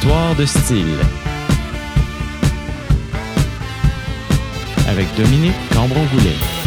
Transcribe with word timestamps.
Histoire 0.00 0.36
de 0.36 0.46
style. 0.46 0.96
Avec 4.88 5.08
Dominique 5.16 5.56
Cambron-Goulet. 5.74 6.57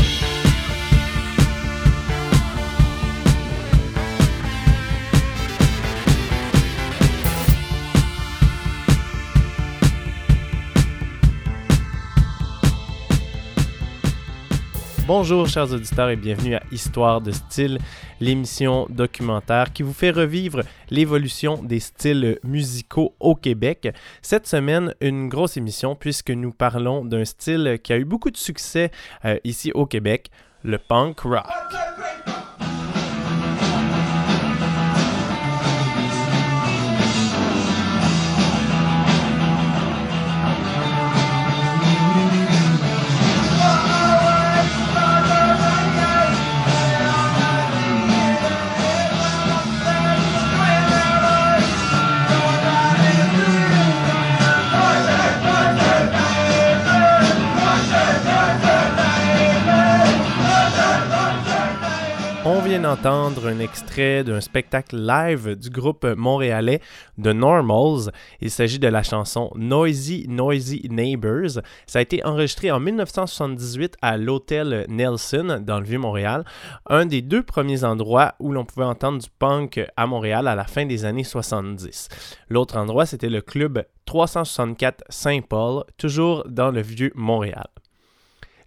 Bonjour 15.13 15.45
chers 15.45 15.73
auditeurs 15.73 16.09
et 16.09 16.15
bienvenue 16.15 16.55
à 16.55 16.63
Histoire 16.71 17.19
de 17.19 17.31
style, 17.31 17.79
l'émission 18.21 18.87
documentaire 18.89 19.73
qui 19.73 19.83
vous 19.83 19.91
fait 19.91 20.09
revivre 20.09 20.61
l'évolution 20.89 21.61
des 21.61 21.81
styles 21.81 22.39
musicaux 22.45 23.13
au 23.19 23.35
Québec. 23.35 23.93
Cette 24.21 24.47
semaine, 24.47 24.95
une 25.01 25.27
grosse 25.27 25.57
émission 25.57 25.95
puisque 25.95 26.31
nous 26.31 26.51
parlons 26.53 27.03
d'un 27.03 27.25
style 27.25 27.77
qui 27.83 27.91
a 27.91 27.97
eu 27.97 28.05
beaucoup 28.05 28.31
de 28.31 28.37
succès 28.37 28.89
euh, 29.25 29.37
ici 29.43 29.73
au 29.73 29.85
Québec, 29.85 30.31
le 30.63 30.77
punk 30.77 31.19
rock. 31.19 31.43
D'entendre 62.91 63.47
un 63.47 63.59
extrait 63.59 64.25
d'un 64.25 64.41
spectacle 64.41 64.97
live 64.97 65.55
du 65.55 65.69
groupe 65.69 66.03
montréalais 66.03 66.81
The 67.23 67.27
Normals. 67.27 68.11
Il 68.41 68.51
s'agit 68.51 68.79
de 68.79 68.87
la 68.89 69.01
chanson 69.01 69.49
Noisy 69.55 70.25
Noisy 70.27 70.89
Neighbors. 70.89 71.61
Ça 71.87 71.99
a 71.99 72.01
été 72.01 72.21
enregistré 72.25 72.69
en 72.69 72.81
1978 72.81 73.95
à 74.01 74.17
l'hôtel 74.17 74.85
Nelson 74.89 75.63
dans 75.65 75.79
le 75.79 75.85
Vieux-Montréal, 75.85 76.43
un 76.85 77.05
des 77.05 77.21
deux 77.21 77.43
premiers 77.43 77.85
endroits 77.85 78.35
où 78.41 78.51
l'on 78.51 78.65
pouvait 78.65 78.85
entendre 78.85 79.19
du 79.19 79.29
punk 79.39 79.79
à 79.95 80.05
Montréal 80.05 80.49
à 80.49 80.55
la 80.55 80.65
fin 80.65 80.85
des 80.85 81.05
années 81.05 81.23
70. 81.23 82.09
L'autre 82.49 82.75
endroit, 82.75 83.05
c'était 83.05 83.29
le 83.29 83.39
club 83.39 83.85
364 84.05 85.05
Saint-Paul, 85.07 85.85
toujours 85.97 86.43
dans 86.49 86.71
le 86.71 86.81
Vieux-Montréal. 86.81 87.67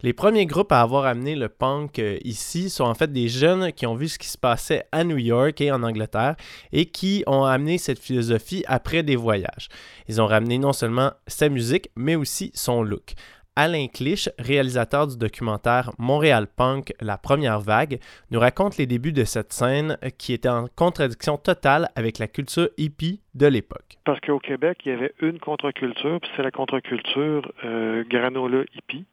Les 0.05 0.13
premiers 0.13 0.45
groupes 0.45 0.71
à 0.71 0.83
avoir 0.83 1.07
amené 1.07 1.35
le 1.35 1.49
punk 1.49 1.99
euh, 1.99 2.19
ici 2.25 2.69
sont 2.69 2.85
en 2.85 2.93
fait 2.93 3.11
des 3.11 3.29
jeunes 3.29 3.73
qui 3.73 3.87
ont 3.87 3.95
vu 3.95 4.09
ce 4.09 4.19
qui 4.19 4.29
se 4.29 4.37
passait 4.37 4.85
à 4.93 5.03
New 5.03 5.17
York 5.17 5.59
et 5.63 5.73
en 5.73 5.83
Angleterre 5.83 6.37
et 6.73 6.85
qui 6.85 7.25
ont 7.27 7.45
amené 7.45 7.79
cette 7.79 7.99
philosophie 7.99 8.65
après 8.67 9.03
des 9.03 9.17
voyages. 9.17 9.71
Ils 10.07 10.21
ont 10.21 10.27
ramené 10.27 10.59
non 10.59 10.75
seulement 10.75 11.13
sa 11.27 11.49
musique, 11.49 11.89
mais 11.97 12.17
aussi 12.17 12.51
son 12.53 12.83
look. 12.83 13.15
Alain 13.57 13.87
Clich, 13.87 14.29
réalisateur 14.39 15.07
du 15.07 15.17
documentaire 15.17 15.91
Montréal 15.97 16.49
Punk, 16.55 16.93
la 17.01 17.17
première 17.17 17.61
vague, 17.61 17.99
nous 18.31 18.41
raconte 18.41 18.77
les 18.77 18.85
débuts 18.85 19.13
de 19.13 19.25
cette 19.25 19.55
scène 19.55 19.97
qui 20.19 20.35
était 20.35 20.51
en 20.51 20.67
contradiction 20.77 21.39
totale 21.39 21.89
avec 21.97 22.19
la 22.19 22.29
culture 22.29 22.69
hippie 22.77 23.23
de 23.35 23.47
l'époque. 23.47 23.97
Parce 24.05 24.21
qu'au 24.21 24.39
Québec, 24.39 24.81
il 24.85 24.91
y 24.91 24.93
avait 24.93 25.15
une 25.21 25.39
contre-culture, 25.39 26.21
puis 26.21 26.31
c'est 26.37 26.43
la 26.43 26.51
contre-culture 26.51 27.51
euh, 27.65 28.05
granola 28.11 28.65
hippie. 28.75 29.07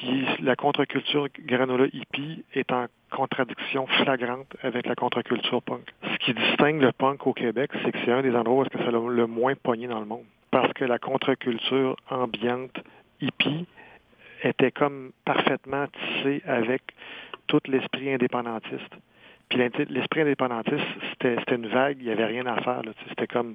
Puis 0.00 0.26
la 0.42 0.56
contre-culture 0.56 1.28
granola 1.46 1.86
hippie 1.92 2.44
est 2.54 2.72
en 2.72 2.86
contradiction 3.10 3.86
flagrante 3.86 4.56
avec 4.62 4.86
la 4.86 4.94
contre-culture 4.94 5.62
punk. 5.62 5.92
Ce 6.02 6.16
qui 6.18 6.34
distingue 6.34 6.80
le 6.80 6.92
punk 6.92 7.26
au 7.26 7.32
Québec, 7.32 7.70
c'est 7.82 7.92
que 7.92 7.98
c'est 8.04 8.12
un 8.12 8.22
des 8.22 8.34
endroits 8.34 8.64
où 8.64 8.68
c'est 8.72 8.90
le, 8.90 9.14
le 9.14 9.26
moins 9.26 9.54
pogné 9.54 9.86
dans 9.86 10.00
le 10.00 10.06
monde. 10.06 10.24
Parce 10.50 10.72
que 10.72 10.84
la 10.84 10.98
contre-culture 10.98 11.96
ambiante 12.10 12.76
hippie 13.20 13.66
était 14.42 14.72
comme 14.72 15.12
parfaitement 15.24 15.86
tissée 15.86 16.42
avec 16.46 16.82
tout 17.46 17.60
l'esprit 17.68 18.12
indépendantiste. 18.12 18.94
Puis 19.48 19.58
l'esprit 19.90 20.22
indépendantiste, 20.22 20.86
c'était 21.10 21.36
une 21.54 21.68
vague, 21.68 21.98
il 22.00 22.06
n'y 22.06 22.12
avait 22.12 22.24
rien 22.24 22.46
à 22.46 22.60
faire. 22.62 22.82
C'était 23.08 23.26
comme, 23.28 23.54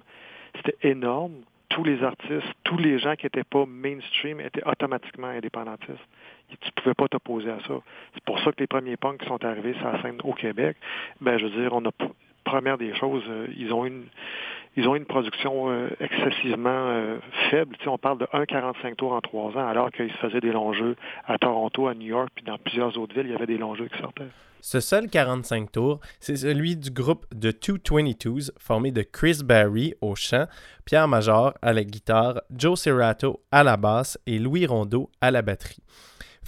c'était 0.56 0.78
énorme 0.88 1.34
tous 1.70 1.84
les 1.84 2.04
artistes, 2.04 2.54
tous 2.64 2.78
les 2.78 3.00
gens 3.00 3.16
qui 3.16 3.26
n'étaient 3.26 3.44
pas 3.44 3.66
mainstream 3.66 4.42
étaient 4.42 4.66
automatiquement 4.66 5.28
indépendantistes. 5.28 6.08
Tu 6.62 6.72
pouvais 6.76 6.94
pas 6.94 7.08
t'opposer 7.08 7.52
à 7.52 7.60
ça. 7.68 7.76
C'est 8.14 8.24
pour 8.24 8.40
ça 8.40 8.52
que 8.52 8.60
les 8.60 8.68
premiers 8.68 8.98
punks 8.98 9.20
qui 9.20 9.28
sont 9.28 9.44
arrivés 9.44 9.76
sur 9.76 10.28
au 10.28 10.34
Québec, 10.34 10.78
ben 11.22 11.38
je 11.38 11.46
veux 11.46 11.62
dire, 11.62 11.74
on 11.74 11.86
a 11.86 11.92
première 12.44 12.78
des 12.78 12.96
choses, 12.96 13.24
euh, 13.28 13.48
ils 13.58 13.72
ont 13.74 13.86
une 13.86 14.06
ils 14.78 14.88
ont 14.88 14.96
une 14.96 15.06
production 15.06 15.70
euh, 15.72 15.90
excessivement 16.00 16.70
euh, 16.70 17.18
faible. 17.50 17.76
Tu 17.78 17.84
sais, 17.84 17.90
on 17.90 17.98
parle 17.98 18.20
de 18.20 18.26
1,45 18.26 18.96
tours 18.96 19.14
en 19.14 19.20
trois 19.20 19.52
ans, 19.58 19.68
alors 19.68 19.92
qu'ils 19.92 20.12
se 20.12 20.18
faisaient 20.18 20.40
des 20.40 20.52
longs 20.52 20.74
jeux 20.74 20.96
à 21.28 21.38
Toronto, 21.38 21.88
à 21.88 21.96
New 21.96 22.08
York, 22.08 22.30
puis 22.36 22.46
dans 22.46 22.58
plusieurs 22.58 22.98
autres 22.98 23.14
villes, 23.14 23.26
il 23.26 23.32
y 23.32 23.36
avait 23.36 23.48
des 23.48 23.58
longs 23.58 23.76
jeux 23.76 23.88
qui 23.88 24.00
sortaient. 24.00 24.30
Ce 24.62 24.80
seul 24.80 25.10
45 25.10 25.72
tours, 25.72 26.00
c'est 26.20 26.36
celui 26.36 26.76
du 26.76 26.92
groupe 26.92 27.26
de 27.34 27.52
222s 27.52 28.52
formé 28.60 28.92
de 28.92 29.02
Chris 29.02 29.40
Barry 29.44 29.94
au 30.02 30.16
chant, 30.16 30.46
Pierre 30.86 31.08
Major 31.08 31.54
à 31.62 31.74
la 31.74 31.84
guitare, 31.84 32.42
Joe 32.56 32.80
Serrato 32.80 33.40
à 33.52 33.64
la 33.64 33.78
basse 33.78 34.20
et 34.28 34.38
Louis 34.38 34.66
Rondeau 34.66 35.10
à 35.22 35.32
la 35.32 35.42
batterie. 35.42 35.82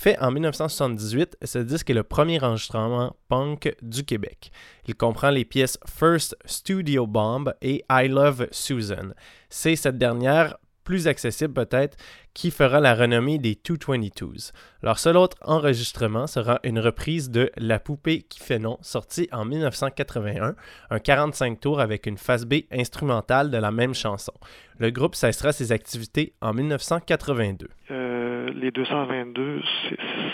Fait 0.02 0.18
en 0.18 0.32
1978, 0.32 1.38
ce 1.44 1.60
disque 1.60 1.92
est 1.92 1.94
le 1.94 2.02
premier 2.02 2.44
enregistrement 2.44 3.16
punk 3.30 3.76
du 3.84 4.04
Québec. 4.04 4.52
Il 4.88 4.96
comprend 4.96 5.30
les 5.30 5.46
pièces 5.46 5.78
First 5.88 6.36
Studio 6.44 7.06
Bomb 7.06 7.54
et 7.62 7.86
I 7.88 8.08
Love 8.08 8.48
Susan. 8.50 9.14
C'est 9.48 9.76
cette 9.76 10.00
dernière 10.00 10.58
plus 10.84 11.08
accessible 11.08 11.54
peut-être, 11.54 11.98
qui 12.34 12.52
fera 12.52 12.80
la 12.80 12.96
renommée 12.96 13.38
des 13.38 13.56
222s. 13.56 14.52
Leur 14.84 15.00
seul 15.00 15.18
autre 15.18 15.38
enregistrement 15.42 16.28
sera 16.28 16.60
une 16.64 16.80
reprise 16.80 17.30
de 17.30 17.52
La 17.58 17.80
poupée 17.80 18.22
qui 18.24 18.40
fait 18.40 18.60
non, 18.60 18.78
sorti 18.82 19.28
en 19.32 19.46
1981, 19.46 20.56
un 20.90 21.00
45 21.00 21.60
tours 21.60 21.80
avec 21.80 22.06
une 22.06 22.18
phase 22.18 22.46
B 22.46 22.62
instrumentale 22.72 23.52
de 23.52 23.58
la 23.58 23.72
même 23.72 23.94
chanson. 23.94 24.34
Le 24.80 24.90
groupe 24.90 25.16
cessera 25.16 25.52
ses 25.52 25.72
activités 25.72 26.34
en 26.42 26.54
1982. 26.54 27.68
Euh, 27.92 28.50
les 28.56 28.72
222, 28.72 29.62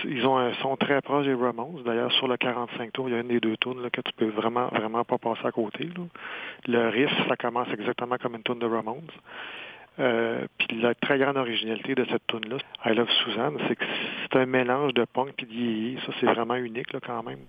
ils 0.06 0.25
ont 0.25 0.38
un 0.38 0.53
son 0.62 0.78
très 0.78 1.02
proche 1.02 1.25
des 1.25 1.34
Ramones. 1.34 1.81
D'ailleurs, 1.84 2.12
sur 2.14 2.28
le 2.28 2.38
45 2.38 2.94
tours, 2.94 3.09
il 3.09 3.14
y 3.14 3.18
a 3.18 3.22
une 3.22 3.28
des 3.28 3.40
deux 3.40 3.58
tunes 3.58 3.90
que 3.91 4.02
tu 4.02 4.14
peux 4.16 4.29
vraiment, 4.29 4.68
vraiment 4.68 5.03
pas 5.03 5.18
passer 5.18 5.46
à 5.46 5.52
côté. 5.52 5.85
Là. 5.85 6.03
Le 6.68 6.90
riff, 6.90 7.12
ça 7.28 7.35
commence 7.35 7.68
exactement 7.74 8.18
comme 8.18 8.35
une 8.35 8.44
tune 8.44 8.59
de 8.59 8.66
Ramones. 8.66 9.12
Euh, 10.00 10.46
puis 10.58 10.80
la 10.80 10.94
très 10.94 11.18
grande 11.18 11.38
originalité 11.38 11.96
de 11.96 12.06
cette 12.06 12.25
tune-là, 12.28 12.58
I 12.85 12.94
Love 12.94 13.09
Suzanne, 13.24 13.58
c'est 13.68 13.75
que 13.75 13.85
c'est 14.22 14.38
un 14.38 14.46
mélange 14.46 14.94
de 14.94 15.06
punk 15.06 15.34
et 15.41 15.46
de 15.46 16.00
Ça, 16.02 16.13
c'est 16.19 16.28
vraiment 16.28 16.56
unique 16.56 16.94
là, 16.94 17.00
quand 17.06 17.24
même. 17.24 17.40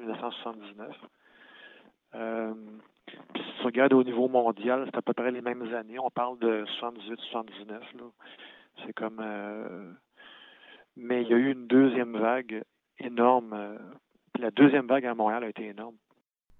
1979. 0.00 0.96
Euh, 2.14 2.54
puis 3.06 3.42
si 3.42 3.60
tu 3.60 3.64
regardes 3.64 3.92
au 3.92 4.02
niveau 4.02 4.28
mondial, 4.28 4.84
c'est 4.86 4.98
à 4.98 5.02
peu 5.02 5.12
près 5.12 5.30
les 5.30 5.40
mêmes 5.40 5.74
années. 5.74 5.98
On 5.98 6.10
parle 6.10 6.38
de 6.38 6.64
78-79. 6.80 7.80
C'est 8.84 8.92
comme... 8.92 9.20
Euh, 9.20 9.92
mais 10.96 11.22
il 11.22 11.28
y 11.28 11.34
a 11.34 11.36
eu 11.36 11.52
une 11.52 11.66
deuxième 11.66 12.16
vague 12.16 12.62
énorme. 12.98 13.52
Euh, 13.52 13.78
la 14.38 14.50
deuxième 14.50 14.86
vague 14.86 15.06
à 15.06 15.14
Montréal 15.14 15.44
a 15.44 15.48
été 15.48 15.66
énorme. 15.66 15.96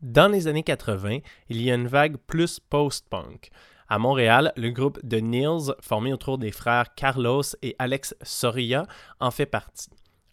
Dans 0.02 0.30
les 0.30 0.48
années 0.48 0.62
80, 0.62 1.18
il 1.50 1.62
y 1.62 1.70
a 1.70 1.74
une 1.74 1.86
vague 1.86 2.16
plus 2.16 2.58
post-punk. 2.58 3.50
À 3.88 3.98
Montréal, 3.98 4.52
le 4.56 4.70
groupe 4.70 5.04
de 5.04 5.18
Nils, 5.18 5.74
formé 5.80 6.12
autour 6.12 6.38
des 6.38 6.52
frères 6.52 6.94
Carlos 6.94 7.42
et 7.60 7.74
Alex 7.78 8.14
Soria, 8.22 8.86
en 9.18 9.30
fait 9.30 9.46
partie. 9.46 9.90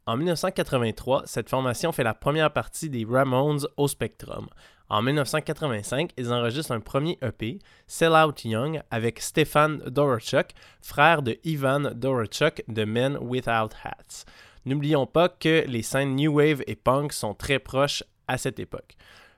En 0.07 0.15
1983, 0.15 1.23
cette 1.25 1.49
formation 1.49 1.91
fait 1.91 2.05
la 2.05 2.13
première 2.13 2.53
partie 2.53 2.89
des 2.89 3.05
Ramones 3.05 3.67
au 3.75 3.89
Spectrum. 3.89 4.47
En 4.87 5.01
1985, 5.01 6.11
ils 6.15 6.31
enregistrent 6.31 6.71
un 6.71 6.79
premier 6.79 7.17
EP, 7.21 7.59
Sell 7.87 8.13
Out 8.13 8.45
Young, 8.45 8.81
avec 8.89 9.19
Stefan 9.19 9.79
Dorachuk, 9.85 10.51
frère 10.81 11.23
de 11.23 11.37
Ivan 11.43 11.91
Dorachuk 11.93 12.63
de 12.69 12.85
Men 12.85 13.17
Without 13.19 13.75
Hats. 13.83 14.23
N'oublions 14.65 15.07
pas 15.07 15.27
que 15.27 15.65
les 15.67 15.81
scènes 15.81 16.15
New 16.15 16.35
Wave 16.35 16.63
et 16.67 16.77
Punk 16.77 17.11
sont 17.11 17.33
très 17.33 17.59
proches 17.59 18.05
à 18.29 18.37
cette 18.37 18.59
époque. 18.59 18.95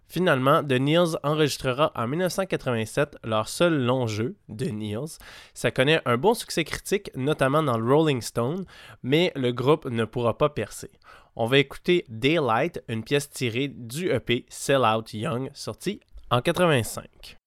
Finalement, 0.09 0.63
The 0.63 0.79
Neils 0.79 1.15
enregistrera 1.21 1.91
en 1.95 2.07
1987 2.07 3.17
leur 3.23 3.47
seul 3.47 3.85
long 3.85 4.07
jeu, 4.07 4.35
The 4.49 4.71
Neils. 4.71 5.19
Ça 5.53 5.69
connaît 5.69 6.01
un 6.05 6.17
bon 6.17 6.33
succès 6.33 6.63
critique, 6.63 7.11
notamment 7.15 7.61
dans 7.61 7.77
le 7.77 7.93
Rolling 7.93 8.21
Stone, 8.21 8.65
mais 9.03 9.31
le 9.35 9.51
groupe 9.51 9.85
ne 9.85 10.05
pourra 10.05 10.35
pas 10.35 10.49
percer. 10.49 10.89
On 11.35 11.45
va 11.45 11.59
écouter 11.59 12.05
Daylight, 12.09 12.83
une 12.87 13.03
pièce 13.03 13.29
tirée 13.29 13.67
du 13.67 14.09
EP 14.09 14.45
Sell 14.49 14.81
Out 14.81 15.13
Young, 15.13 15.51
sorti 15.53 15.99
en 16.31 16.41
85. 16.41 17.37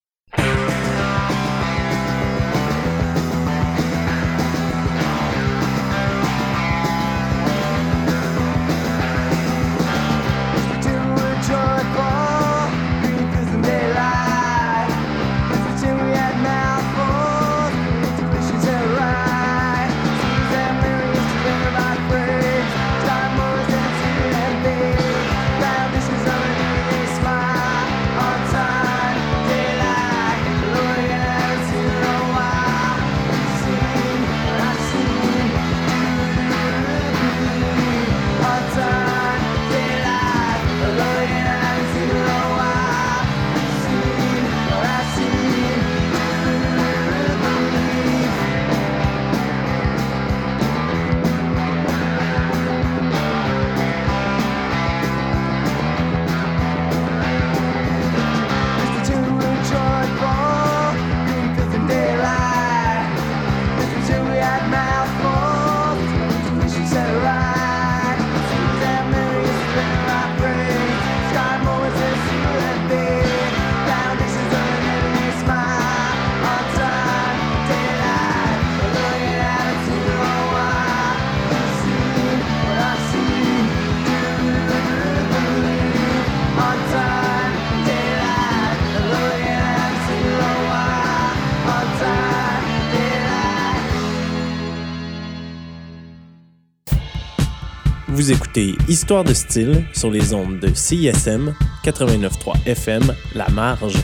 Vous 98.22 98.30
écoutez 98.30 98.76
Histoire 98.86 99.24
de 99.24 99.34
style 99.34 99.82
sur 99.92 100.08
les 100.08 100.32
ondes 100.32 100.60
de 100.60 100.68
CISM 100.68 101.56
89.3 101.82 102.68
FM 102.68 103.02
La 103.34 103.48
Marge. 103.48 103.96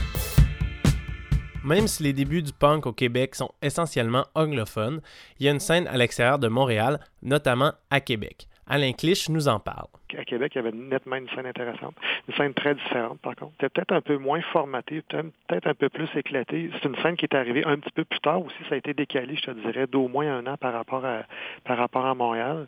Même 1.65 1.87
si 1.87 2.03
les 2.03 2.13
débuts 2.13 2.43
du 2.43 2.53
punk 2.53 2.87
au 2.87 2.93
Québec 2.93 3.37
sont 3.37 3.53
essentiellement 3.63 4.25
anglophones, 4.35 5.03
il 5.39 5.47
y 5.47 5.49
a 5.49 5.53
une 5.53 5.61
scène 5.61 5.87
à 5.87 5.97
l'extérieur 5.97 6.41
de 6.41 6.49
Montréal, 6.49 6.99
notamment 7.23 7.71
à 7.93 8.01
Québec. 8.01 8.49
Alain 8.67 8.93
Clich 8.93 9.29
nous 9.29 9.47
en 9.47 9.61
parle. 9.61 9.87
À 10.19 10.25
Québec, 10.25 10.53
il 10.55 10.59
y 10.59 10.67
avait 10.67 10.77
nettement 10.77 11.17
une 11.17 11.29
scène 11.29 11.47
intéressante. 11.47 11.95
Une 12.29 12.35
scène 12.35 12.55
très 12.55 12.75
différente, 12.75 13.21
par 13.21 13.37
contre. 13.37 13.53
C'était 13.61 13.69
peut-être 13.69 13.93
un 13.93 14.01
peu 14.01 14.19
moins 14.19 14.43
formatée, 14.53 15.03
peut-être 15.03 15.67
un 15.69 15.75
peu 15.75 15.89
plus 15.89 16.09
éclatée. 16.17 16.71
C'est 16.75 16.89
une 16.89 16.97
scène 16.97 17.17
qui 17.17 17.25
est 17.25 17.35
arrivée 17.35 17.65
un 17.65 17.79
petit 17.79 17.93
peu 17.93 18.05
plus 18.05 18.21
tard 18.21 18.43
aussi. 18.43 18.57
Ça 18.69 18.75
a 18.75 18.79
été 18.79 18.95
décalé, 18.95 19.37
je 19.37 19.43
te 19.43 19.51
dirais, 19.53 19.87
d'au 19.87 20.09
moins 20.09 20.39
un 20.39 20.47
an 20.47 20.57
par 20.57 20.73
rapport 20.73 21.05
à, 21.05 21.23
par 21.65 21.79
rapport 21.79 22.05
à 22.05 22.15
Montréal 22.15 22.67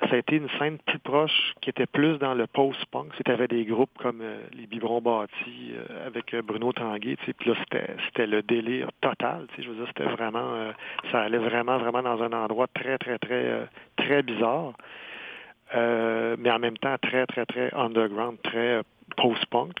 ça 0.00 0.14
a 0.14 0.16
été 0.16 0.36
une 0.36 0.48
scène 0.58 0.78
plus 0.78 0.98
proche 0.98 1.54
qui 1.60 1.70
était 1.70 1.86
plus 1.86 2.18
dans 2.18 2.34
le 2.34 2.46
post-punk. 2.46 3.12
C'était 3.16 3.32
avec 3.32 3.50
des 3.50 3.64
groupes 3.64 3.96
comme 3.98 4.20
euh, 4.20 4.38
les 4.52 4.66
Biberons 4.66 5.00
Bâtis 5.00 5.72
euh, 5.72 6.06
avec 6.06 6.34
euh, 6.34 6.42
Bruno 6.42 6.72
Tanguay. 6.72 7.16
Puis 7.16 7.50
là, 7.50 7.54
c'était 8.06 8.26
le 8.26 8.42
délire 8.42 8.88
total. 9.00 9.46
Je 9.58 9.68
veux 9.68 9.76
dire, 9.76 9.86
c'était 9.88 10.10
vraiment 10.10 10.72
ça 11.10 11.22
allait 11.22 11.38
vraiment, 11.38 11.78
vraiment 11.78 12.02
dans 12.02 12.22
un 12.22 12.32
endroit 12.32 12.66
très, 12.68 12.98
très, 12.98 13.18
très, 13.18 13.68
très 13.96 14.22
bizarre. 14.22 14.72
mais 15.74 16.50
en 16.50 16.58
même 16.58 16.76
temps 16.78 16.96
très, 17.00 17.26
très, 17.26 17.46
très 17.46 17.72
underground, 17.74 18.36
très 18.42 18.82
post-punk. 19.16 19.80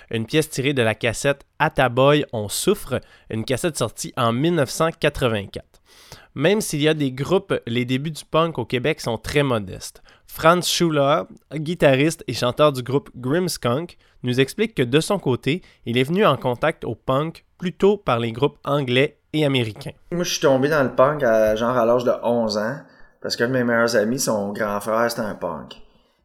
Une 0.11 0.25
pièce 0.25 0.49
tirée 0.49 0.73
de 0.73 0.81
la 0.81 0.93
cassette 0.93 1.45
Ataboy, 1.57 2.25
on 2.33 2.49
souffre, 2.49 2.99
une 3.29 3.45
cassette 3.45 3.77
sortie 3.77 4.13
en 4.17 4.33
1984. 4.33 5.65
Même 6.35 6.59
s'il 6.59 6.81
y 6.81 6.89
a 6.89 6.93
des 6.93 7.13
groupes, 7.13 7.53
les 7.65 7.85
débuts 7.85 8.11
du 8.11 8.25
punk 8.25 8.57
au 8.57 8.65
Québec 8.65 8.99
sont 8.99 9.17
très 9.17 9.41
modestes. 9.41 10.03
Franz 10.27 10.67
Schuller, 10.67 11.23
guitariste 11.55 12.25
et 12.27 12.33
chanteur 12.33 12.73
du 12.73 12.83
groupe 12.83 13.09
Grimskunk, 13.15 13.97
nous 14.23 14.41
explique 14.41 14.75
que 14.75 14.83
de 14.83 14.99
son 14.99 15.17
côté, 15.17 15.61
il 15.85 15.97
est 15.97 16.03
venu 16.03 16.25
en 16.25 16.35
contact 16.35 16.83
au 16.83 16.93
punk 16.93 17.45
plutôt 17.57 17.95
par 17.95 18.19
les 18.19 18.33
groupes 18.33 18.57
anglais 18.65 19.17
et 19.31 19.45
américains. 19.45 19.93
Moi, 20.11 20.25
je 20.25 20.31
suis 20.31 20.41
tombé 20.41 20.67
dans 20.67 20.83
le 20.83 20.93
punk 20.93 21.23
à, 21.23 21.55
genre 21.55 21.77
à 21.77 21.85
l'âge 21.85 22.03
de 22.03 22.11
11 22.21 22.57
ans, 22.57 22.77
parce 23.21 23.37
qu'un 23.37 23.47
de 23.47 23.53
mes 23.53 23.63
meilleurs 23.63 23.95
amis, 23.95 24.19
son 24.19 24.51
grand 24.51 24.81
frère, 24.81 25.09
c'était 25.09 25.21
un 25.21 25.35
punk. 25.35 25.81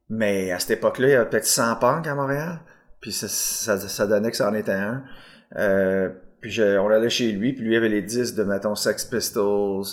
Mais 0.09 0.51
à 0.51 0.59
cette 0.59 0.79
époque-là, 0.79 1.07
il 1.07 1.11
y 1.13 1.15
avait 1.15 1.29
peut-être 1.31 1.47
100 1.47 1.77
punks 1.77 2.07
à 2.07 2.15
Montréal, 2.17 2.61
puis 3.07 3.13
ça, 3.13 3.29
ça, 3.29 4.07
donnait 4.09 4.33
que 4.33 4.37
ça 4.37 4.51
en 4.51 4.55
était 4.55 4.73
un. 4.73 5.05
Euh, 5.55 6.09
puis 6.41 6.61
on 6.61 6.91
allait 6.91 7.09
chez 7.09 7.31
lui, 7.31 7.53
puis 7.53 7.63
lui 7.63 7.77
avait 7.77 7.89
les 7.89 8.03
disques 8.03 8.35
de, 8.35 8.43
mettons, 8.43 8.75
Sex 8.75 9.05
Pistols, 9.05 9.85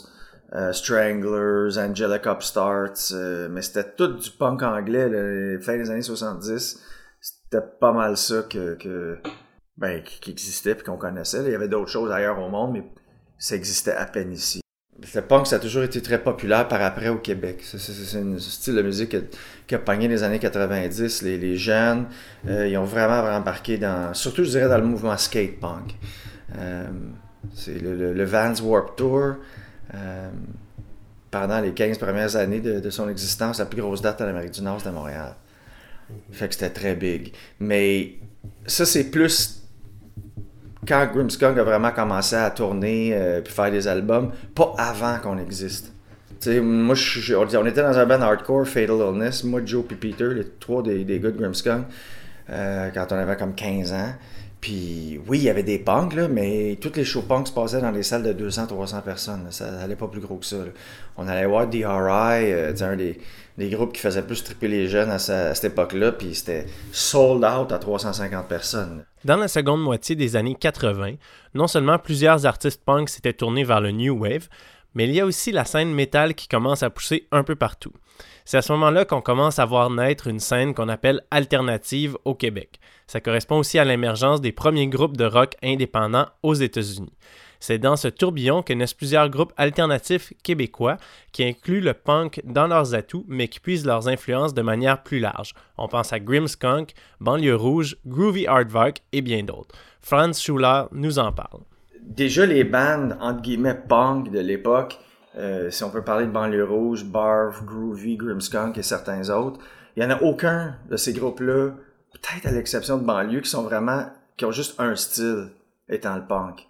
euh, 0.55 0.73
Stranglers, 0.73 1.77
Angelic 1.77 2.25
Upstarts, 2.25 3.11
euh, 3.11 3.49
mais 3.51 3.61
c'était 3.61 3.91
tout 3.95 4.07
du 4.07 4.31
punk 4.31 4.63
anglais, 4.63 5.59
fin 5.59 5.77
des 5.77 5.91
années 5.91 6.01
70. 6.01 6.81
C'était 7.21 7.63
pas 7.79 7.91
mal 7.91 8.17
ça 8.17 8.41
que 8.49 9.19
ben, 9.77 10.01
qui, 10.01 10.31
existait 10.31 10.73
puis 10.73 10.83
qu'on 10.83 10.97
connaissait. 10.97 11.43
Il 11.45 11.51
y 11.51 11.55
avait 11.55 11.67
d'autres 11.67 11.91
choses 11.91 12.11
ailleurs 12.11 12.39
au 12.39 12.49
monde, 12.49 12.73
mais 12.73 12.83
ça 13.37 13.55
existait 13.55 13.93
à 13.93 14.07
peine 14.07 14.31
ici. 14.31 14.62
Le 15.01 15.21
punk, 15.21 15.47
ça 15.47 15.57
a 15.57 15.59
toujours 15.59 15.83
été 15.83 16.01
très 16.01 16.21
populaire 16.21 16.67
par 16.67 16.81
après 16.81 17.09
au 17.09 17.17
Québec. 17.17 17.61
C'est 17.63 18.17
un 18.17 18.39
style 18.39 18.75
de 18.75 18.81
musique 18.81 19.15
qui 19.67 19.75
a, 19.75 19.79
pogné 19.79 20.07
les 20.07 20.23
années 20.23 20.39
90. 20.39 21.23
Les, 21.23 21.37
les 21.37 21.57
jeunes, 21.57 22.05
euh, 22.47 22.67
ils 22.67 22.77
ont 22.77 22.85
vraiment 22.85 23.21
embarqué 23.35 23.77
dans, 23.77 24.13
surtout 24.13 24.43
je 24.43 24.51
dirais 24.51 24.69
dans 24.69 24.77
le 24.77 24.85
mouvement 24.85 25.17
skate 25.17 25.59
punk. 25.59 25.95
Euh, 26.57 26.87
c'est 27.53 27.81
le, 27.81 28.13
le, 28.13 28.23
Vans 28.23 28.53
Warp 28.61 28.95
Tour. 28.95 29.35
Euh, 29.93 30.29
pendant 31.31 31.59
les 31.59 31.73
15 31.73 31.97
premières 31.97 32.35
années 32.35 32.61
de, 32.61 32.79
de, 32.79 32.89
son 32.91 33.09
existence, 33.09 33.57
la 33.57 33.65
plus 33.65 33.81
grosse 33.81 34.01
date 34.01 34.21
en 34.21 34.27
Amérique 34.27 34.51
du 34.51 34.61
Nord, 34.61 34.77
c'était 34.77 34.91
Montréal. 34.91 35.35
Fait 36.31 36.47
que 36.47 36.53
c'était 36.53 36.69
très 36.69 36.95
big. 36.95 37.33
Mais 37.59 38.13
ça, 38.67 38.85
c'est 38.85 39.05
plus 39.05 39.62
quand 40.87 41.07
Grimmskunk 41.13 41.57
a 41.57 41.63
vraiment 41.63 41.91
commencé 41.91 42.35
à 42.35 42.49
tourner 42.51 43.09
et 43.09 43.41
puis 43.43 43.53
faire 43.53 43.71
des 43.71 43.87
albums, 43.87 44.31
pas 44.55 44.73
avant 44.77 45.17
qu'on 45.19 45.37
existe. 45.37 45.93
sais 46.39 46.59
moi, 46.59 46.95
je, 46.95 47.35
on 47.35 47.65
était 47.65 47.81
dans 47.81 47.97
un 47.97 48.05
band 48.05 48.21
hardcore, 48.21 48.67
Fatal 48.67 48.97
Illness, 48.97 49.43
moi, 49.43 49.61
Joe 49.65 49.85
et 49.91 49.95
Peter, 49.95 50.29
les 50.33 50.45
trois 50.59 50.83
des, 50.83 51.03
des 51.03 51.19
gars 51.19 51.31
de 51.31 51.37
Grimmskunk, 51.37 51.85
euh, 52.49 52.89
quand 52.93 53.07
on 53.11 53.15
avait 53.15 53.37
comme 53.37 53.55
15 53.55 53.93
ans. 53.93 54.13
Puis 54.63 55.19
oui, 55.27 55.39
il 55.39 55.43
y 55.43 55.49
avait 55.49 55.63
des 55.63 55.77
punks, 55.77 56.13
là, 56.15 56.29
mais 56.29 56.77
toutes 56.79 56.95
les 56.95 57.03
shows 57.03 57.23
punks 57.23 57.49
se 57.49 57.51
passaient 57.51 57.81
dans 57.81 57.91
des 57.91 58.01
salles 58.01 58.23
de 58.23 58.49
200-300 58.49 59.01
personnes. 59.01 59.47
Ça 59.49 59.69
n'allait 59.69 59.97
pas 59.97 60.07
plus 60.07 60.21
gros 60.21 60.37
que 60.37 60.45
ça. 60.45 60.55
On 61.17 61.27
allait 61.27 61.45
voir 61.45 61.67
DRI, 61.67 61.81
euh, 61.83 62.73
un 62.79 62.95
des, 62.95 63.19
groupes 63.57 63.93
qui 63.93 64.01
faisait 64.01 64.23
plus 64.23 64.43
les 64.61 64.87
jeunes 64.87 65.11
à, 65.11 65.19
cette 65.19 65.63
époque-là, 65.63 66.11
puis 66.11 66.35
c'était 66.35 66.65
sold 66.91 67.43
out 67.43 67.71
à 67.71 67.79
350 67.79 68.47
personnes. 68.47 69.05
Dans 69.25 69.37
la 69.37 69.47
seconde 69.47 69.81
moitié 69.81 70.15
des 70.15 70.35
années 70.35 70.55
80, 70.55 71.13
non 71.53 71.67
seulement 71.67 71.99
plusieurs 71.99 72.45
artistes 72.45 72.83
punks 72.83 73.09
s'étaient 73.09 73.33
tournés 73.33 73.63
vers 73.63 73.81
le 73.81 73.91
New 73.91 74.17
Wave, 74.17 74.47
mais 74.95 75.05
il 75.05 75.13
y 75.13 75.19
a 75.19 75.25
aussi 75.25 75.51
la 75.51 75.65
scène 75.65 75.93
métal 75.93 76.35
qui 76.35 76.47
commence 76.47 76.83
à 76.83 76.89
pousser 76.89 77.27
un 77.31 77.43
peu 77.43 77.55
partout. 77.55 77.93
C'est 78.45 78.57
à 78.57 78.61
ce 78.61 78.73
moment-là 78.73 79.05
qu'on 79.05 79.21
commence 79.21 79.59
à 79.59 79.65
voir 79.65 79.89
naître 79.89 80.27
une 80.27 80.39
scène 80.39 80.73
qu'on 80.73 80.89
appelle 80.89 81.21
alternative 81.31 82.17
au 82.25 82.35
Québec. 82.35 82.79
Ça 83.07 83.21
correspond 83.21 83.57
aussi 83.57 83.79
à 83.79 83.85
l'émergence 83.85 84.41
des 84.41 84.51
premiers 84.51 84.87
groupes 84.87 85.17
de 85.17 85.25
rock 85.25 85.55
indépendants 85.63 86.27
aux 86.41 86.53
États-Unis. 86.53 87.13
C'est 87.65 87.77
dans 87.77 87.95
ce 87.95 88.09
tourbillon 88.09 88.61
que 88.61 88.73
naissent 88.73 88.93
plusieurs 88.93 89.29
groupes 89.29 89.53
alternatifs 89.55 90.33
québécois 90.43 90.97
qui 91.31 91.45
incluent 91.45 91.79
le 91.79 91.93
punk 91.93 92.41
dans 92.43 92.67
leurs 92.67 92.93
atouts 92.93 93.23
mais 93.29 93.47
qui 93.47 93.61
puisent 93.61 93.85
leurs 93.85 94.09
influences 94.09 94.53
de 94.53 94.61
manière 94.61 95.01
plus 95.01 95.19
large. 95.19 95.53
On 95.77 95.87
pense 95.87 96.11
à 96.11 96.19
Grimmskunk, 96.19 96.93
Banlieue 97.21 97.55
Rouge, 97.55 97.95
Groovy 98.05 98.47
Aardvark 98.47 99.01
et 99.13 99.21
bien 99.21 99.43
d'autres. 99.43 99.73
Franz 100.01 100.41
Schuller 100.41 100.87
nous 100.91 101.19
en 101.19 101.31
parle. 101.31 101.61
Déjà 102.01 102.45
les 102.45 102.65
bandes 102.65 103.15
entre 103.21 103.41
guillemets 103.41 103.79
punk 103.87 104.29
de 104.29 104.39
l'époque 104.39 104.99
euh, 105.37 105.71
si 105.71 105.85
on 105.85 105.89
peut 105.89 106.03
parler 106.03 106.25
de 106.25 106.31
Banlieue 106.31 106.65
Rouge, 106.65 107.05
Barf, 107.05 107.63
Groovy, 107.63 108.17
Grimskunk 108.17 108.77
et 108.77 108.83
certains 108.83 109.29
autres, 109.29 109.61
il 109.95 110.05
n'y 110.05 110.11
en 110.11 110.17
a 110.17 110.21
aucun 110.21 110.75
de 110.89 110.97
ces 110.97 111.13
groupes-là, 111.13 111.71
peut-être 112.11 112.45
à 112.45 112.51
l'exception 112.51 112.97
de 112.97 113.05
Banlieue, 113.05 113.39
qui 113.39 113.49
sont 113.49 113.63
vraiment, 113.63 114.03
qui 114.35 114.43
ont 114.43 114.51
juste 114.51 114.77
un 114.81 114.97
style, 114.97 115.47
étant 115.87 116.17
le 116.17 116.25
punk. 116.27 116.67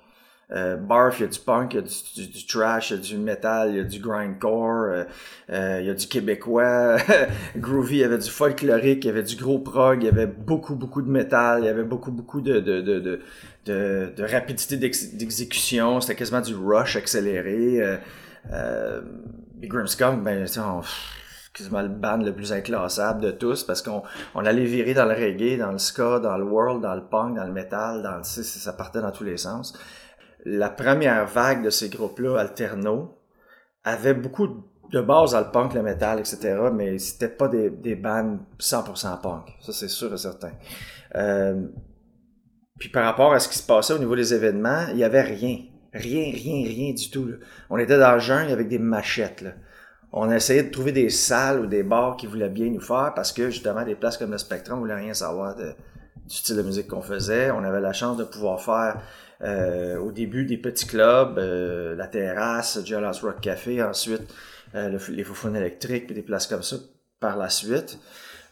Euh, 0.53 0.75
Barf, 0.77 1.19
il 1.19 1.23
y 1.23 1.25
a 1.25 1.29
du 1.29 1.39
punk, 1.39 1.73
il 1.73 1.77
y 1.77 1.79
a 1.79 2.27
du, 2.27 2.45
trash, 2.45 2.91
il 2.91 2.97
y 2.97 2.99
a 2.99 3.01
du 3.01 3.17
metal, 3.17 3.69
il 3.71 3.77
y 3.77 3.79
a 3.79 3.83
du 3.83 3.99
grindcore, 3.99 4.83
euh, 4.83 5.03
euh, 5.49 5.79
il 5.81 5.87
y 5.87 5.89
a 5.89 5.93
du 5.95 6.07
québécois. 6.07 6.97
Groovy, 7.57 7.95
il 7.95 7.99
y 7.99 8.03
avait 8.03 8.19
du 8.19 8.29
folklorique, 8.29 9.03
il 9.03 9.07
y 9.07 9.09
avait 9.09 9.23
du 9.23 9.35
gros 9.35 9.59
prog, 9.59 10.03
il 10.03 10.05
y 10.05 10.09
avait 10.09 10.27
beaucoup, 10.27 10.75
beaucoup 10.75 11.01
de 11.01 11.09
métal, 11.09 11.61
il 11.63 11.65
y 11.65 11.69
avait 11.69 11.83
beaucoup, 11.83 12.11
beaucoup 12.11 12.41
de, 12.41 12.59
de, 12.59 12.81
de, 12.81 12.99
de, 13.65 14.13
de, 14.15 14.23
rapidité 14.23 14.77
d'exécution. 14.77 15.99
C'était 16.01 16.15
quasiment 16.15 16.41
du 16.41 16.53
rush 16.53 16.97
accéléré. 16.97 17.99
Euh, 18.51 19.01
Grimskunk, 19.61 20.23
ben, 20.23 20.45
c'est 20.45 20.61
quasiment 21.53 21.81
le 21.81 21.87
band 21.87 22.17
le 22.17 22.33
plus 22.33 22.51
inclassable 22.51 23.21
de 23.21 23.31
tous 23.31 23.63
parce 23.63 23.81
qu'on 23.81 24.03
on 24.35 24.45
allait 24.45 24.65
virer 24.65 24.93
dans 24.93 25.05
le 25.05 25.13
reggae, 25.13 25.57
dans 25.57 25.71
le 25.71 25.77
ska, 25.77 26.19
dans 26.19 26.37
le 26.37 26.43
world, 26.43 26.81
dans 26.81 26.95
le 26.95 27.03
punk, 27.03 27.37
dans 27.37 27.45
le 27.45 27.53
metal, 27.53 28.01
dans 28.03 28.17
le, 28.17 28.23
ça 28.23 28.73
partait 28.73 29.01
dans 29.01 29.11
tous 29.11 29.23
les 29.23 29.37
sens. 29.37 29.73
La 30.45 30.69
première 30.69 31.25
vague 31.25 31.63
de 31.63 31.69
ces 31.69 31.89
groupes-là, 31.89 32.37
Alterno, 32.37 33.17
avait 33.83 34.13
beaucoup 34.13 34.63
de 34.91 35.01
base 35.01 35.31
dans 35.31 35.39
le 35.39 35.51
punk, 35.51 35.73
le 35.73 35.81
metal, 35.81 36.19
etc., 36.19 36.55
mais 36.73 36.99
c'était 36.99 37.29
pas 37.29 37.47
des, 37.47 37.69
des 37.69 37.95
bands 37.95 38.39
100% 38.59 39.21
punk. 39.21 39.55
Ça, 39.61 39.73
c'est 39.73 39.87
sûr 39.87 40.13
et 40.13 40.17
certain. 40.17 40.51
Euh, 41.15 41.65
puis 42.79 42.89
par 42.89 43.05
rapport 43.05 43.33
à 43.33 43.39
ce 43.39 43.47
qui 43.47 43.57
se 43.57 43.65
passait 43.65 43.93
au 43.93 43.99
niveau 43.99 44.15
des 44.15 44.33
événements, 44.33 44.85
il 44.91 44.97
y 44.97 45.03
avait 45.03 45.21
rien. 45.21 45.59
Rien, 45.93 46.31
rien, 46.33 46.65
rien 46.65 46.93
du 46.93 47.09
tout. 47.09 47.29
On 47.69 47.77
était 47.77 47.99
dans 47.99 48.13
le 48.13 48.19
jungle 48.19 48.51
avec 48.51 48.67
des 48.67 48.79
machettes. 48.79 49.45
On 50.11 50.31
essayait 50.31 50.63
de 50.63 50.69
trouver 50.69 50.91
des 50.91 51.09
salles 51.09 51.61
ou 51.61 51.65
des 51.67 51.83
bars 51.83 52.17
qui 52.17 52.27
voulaient 52.27 52.49
bien 52.49 52.69
nous 52.69 52.81
faire 52.81 53.13
parce 53.15 53.31
que 53.31 53.49
justement 53.49 53.83
des 53.83 53.95
places 53.95 54.17
comme 54.17 54.31
le 54.31 54.37
Spectrum, 54.37 54.77
on 54.77 54.81
voulait 54.81 54.95
rien 54.95 55.13
savoir 55.13 55.55
du 55.55 56.35
style 56.35 56.55
de 56.55 56.61
musique 56.63 56.87
qu'on 56.87 57.01
faisait. 57.01 57.51
On 57.51 57.63
avait 57.63 57.81
la 57.81 57.93
chance 57.93 58.17
de 58.17 58.23
pouvoir 58.23 58.61
faire 58.61 59.01
euh, 59.43 59.97
au 59.97 60.11
début 60.11 60.45
des 60.45 60.57
petits 60.57 60.87
clubs, 60.87 61.37
euh, 61.37 61.95
la 61.95 62.07
terrasse, 62.07 62.79
Jealous 62.85 63.19
Rock 63.21 63.41
Café, 63.41 63.83
ensuite 63.83 64.33
euh, 64.75 64.97
les 65.09 65.23
Foufounes 65.23 65.55
électriques, 65.55 66.05
puis 66.07 66.15
des 66.15 66.21
places 66.21 66.47
comme 66.47 66.63
ça 66.63 66.77
par 67.19 67.37
la 67.37 67.49
suite. 67.49 67.99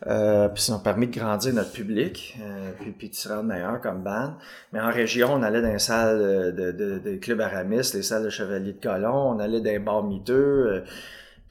Euh, 0.08 0.48
puis 0.50 0.64
ça 0.64 0.74
m'a 0.74 0.80
permis 0.80 1.08
de 1.08 1.16
grandir 1.18 1.54
notre 1.54 1.72
public, 1.72 2.38
euh, 2.42 2.72
puis, 2.80 2.92
puis 2.92 3.10
de 3.10 3.16
se 3.16 3.30
rendre 3.30 3.44
meilleur 3.44 3.80
comme 3.82 4.02
band. 4.02 4.34
Mais 4.74 4.80
en 4.80 4.90
région, 4.90 5.32
on 5.32 5.44
allait 5.44 5.62
dans 5.62 5.72
les 5.72 5.80
salles 5.80 6.56
de, 6.56 6.72
de, 6.72 6.98
de 6.98 7.16
clubs 7.18 7.40
aramistes, 7.40 7.94
les 7.94 8.02
salles 8.02 8.24
de 8.24 8.30
Chevalier 8.30 8.74
de 8.74 8.82
Colomb, 8.82 9.36
on 9.36 9.40
allait 9.40 9.60
dans 9.62 9.70
les 9.70 9.80
bars 9.80 10.04
miteux, 10.04 10.34
euh, 10.34 10.82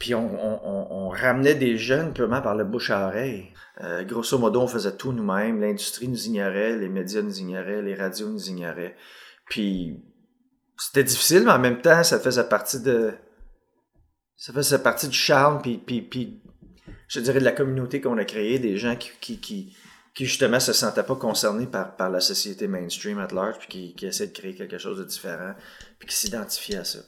puis 0.01 0.15
on, 0.15 0.31
on, 0.43 0.87
on, 0.91 1.09
ramenait 1.11 1.55
des 1.55 1.77
jeunes 1.77 2.13
purement 2.13 2.41
par 2.41 2.55
le 2.55 2.65
bouche 2.65 2.91
à 2.91 3.07
oreille. 3.07 3.53
Euh, 3.83 4.03
grosso 4.03 4.37
modo, 4.39 4.63
on 4.63 4.67
faisait 4.67 4.97
tout 4.97 5.13
nous-mêmes. 5.13 5.61
L'industrie 5.61 6.09
nous 6.09 6.27
ignorait, 6.27 6.77
les 6.77 6.89
médias 6.89 7.21
nous 7.21 7.39
ignoraient, 7.39 7.83
les 7.83 7.95
radios 7.95 8.29
nous 8.29 8.49
ignoraient. 8.49 8.97
Puis 9.51 10.01
c'était 10.79 11.05
difficile, 11.05 11.43
mais 11.45 11.51
en 11.51 11.59
même 11.59 11.83
temps, 11.83 12.03
ça 12.03 12.19
faisait 12.19 12.49
partie 12.49 12.81
de... 12.81 13.13
Ça 14.39 14.55
faisait 14.55 14.79
partie 14.79 15.09
du 15.09 15.17
charme, 15.17 15.61
puis, 15.61 15.77
puis, 15.77 16.01
puis 16.01 16.41
je 17.09 17.21
dirais, 17.21 17.41
de 17.41 17.45
la 17.45 17.53
communauté 17.53 18.01
qu'on 18.01 18.17
a 18.17 18.25
créée, 18.25 18.59
des 18.59 18.79
gens 18.79 18.97
qui, 18.97 19.11
qui, 19.21 19.39
qui, 19.39 20.25
justement 20.25 20.61
se 20.61 20.73
sentaient 20.73 21.03
pas 21.03 21.17
concernés 21.17 21.67
par, 21.67 21.95
par 21.97 22.09
la 22.09 22.21
société 22.21 22.67
mainstream 22.69 23.19
at 23.19 23.35
large, 23.35 23.59
puis 23.59 23.69
qui, 23.69 23.95
qui 23.95 24.07
essaient 24.07 24.29
de 24.29 24.33
créer 24.33 24.55
quelque 24.55 24.79
chose 24.79 24.99
de 24.99 25.05
différent, 25.05 25.55
puis 25.99 26.09
qui 26.09 26.15
s'identifient 26.15 26.77
à 26.77 26.85
ça. 26.85 27.01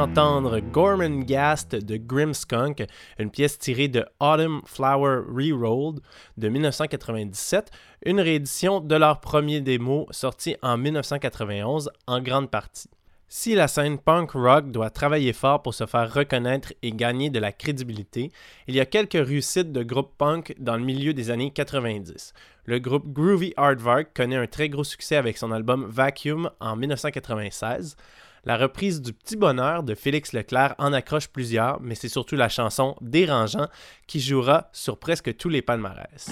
D'entendre 0.00 0.60
Gorman 0.60 1.24
Gast 1.24 1.74
de 1.74 1.98
Grimskunk, 1.98 2.86
une 3.18 3.30
pièce 3.30 3.58
tirée 3.58 3.88
de 3.88 4.06
Autumn 4.18 4.62
Flower 4.64 5.24
Rerolled 5.28 6.00
de 6.38 6.48
1997, 6.48 7.70
une 8.06 8.18
réédition 8.18 8.80
de 8.80 8.94
leur 8.94 9.20
premier 9.20 9.60
démo 9.60 10.06
sorti 10.10 10.56
en 10.62 10.78
1991 10.78 11.90
en 12.06 12.22
grande 12.22 12.50
partie. 12.50 12.88
Si 13.28 13.54
la 13.54 13.68
scène 13.68 13.98
punk 13.98 14.30
rock 14.30 14.70
doit 14.70 14.88
travailler 14.88 15.34
fort 15.34 15.60
pour 15.60 15.74
se 15.74 15.84
faire 15.84 16.10
reconnaître 16.10 16.72
et 16.80 16.92
gagner 16.92 17.28
de 17.28 17.38
la 17.38 17.52
crédibilité, 17.52 18.32
il 18.68 18.74
y 18.74 18.80
a 18.80 18.86
quelques 18.86 19.12
réussites 19.12 19.70
de 19.70 19.82
groupes 19.82 20.16
punk 20.16 20.54
dans 20.58 20.78
le 20.78 20.82
milieu 20.82 21.12
des 21.12 21.30
années 21.30 21.50
90. 21.50 22.32
Le 22.64 22.78
groupe 22.78 23.12
Groovy 23.12 23.52
Aardvark 23.58 24.14
connaît 24.14 24.36
un 24.36 24.46
très 24.46 24.70
gros 24.70 24.82
succès 24.82 25.16
avec 25.16 25.36
son 25.36 25.52
album 25.52 25.84
Vacuum 25.90 26.50
en 26.58 26.74
1996. 26.74 27.96
La 28.44 28.56
reprise 28.56 29.02
du 29.02 29.12
Petit 29.12 29.36
Bonheur 29.36 29.82
de 29.82 29.94
Félix 29.94 30.32
Leclerc 30.32 30.74
en 30.78 30.92
accroche 30.92 31.28
plusieurs, 31.28 31.80
mais 31.80 31.94
c'est 31.94 32.08
surtout 32.08 32.36
la 32.36 32.48
chanson 32.48 32.96
Dérangeant 33.02 33.68
qui 34.06 34.18
jouera 34.20 34.70
sur 34.72 34.98
presque 34.98 35.36
tous 35.36 35.50
les 35.50 35.60
palmarès. 35.60 36.30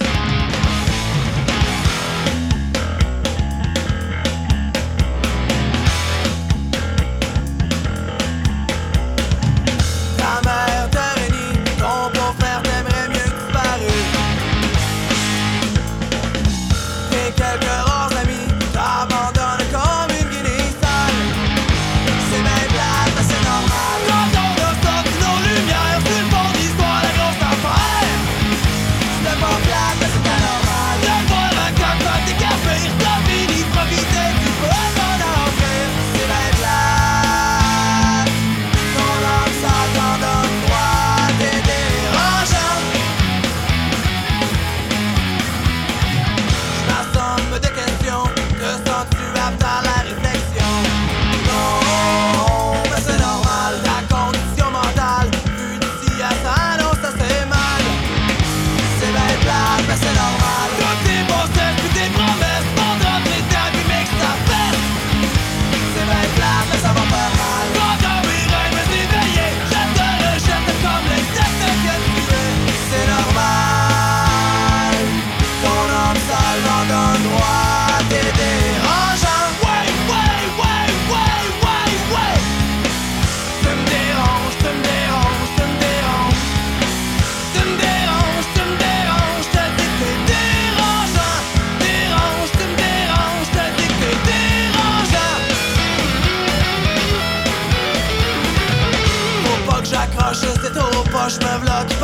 można 101.28 101.58
w 101.58 101.60
vlog. 101.60 101.97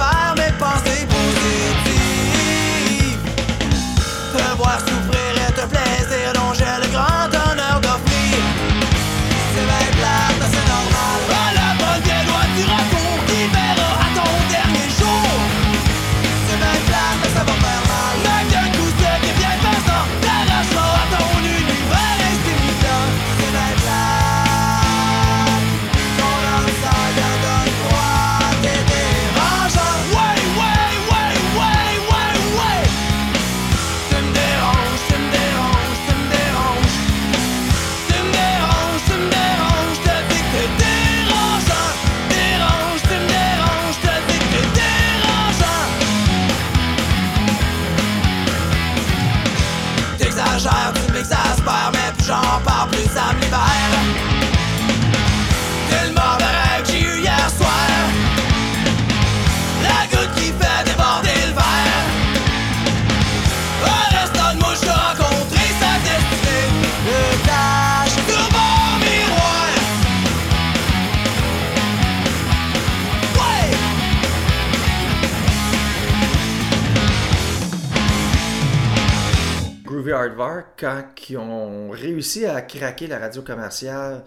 Quand 80.77 81.05
ils 81.29 81.39
ont 81.39 81.91
réussi 81.91 82.47
à 82.47 82.61
craquer 82.63 83.07
la 83.07 83.19
radio 83.19 83.43
commerciale 83.43 84.25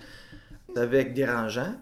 avec 0.76 1.14
Dérangeant, 1.14 1.74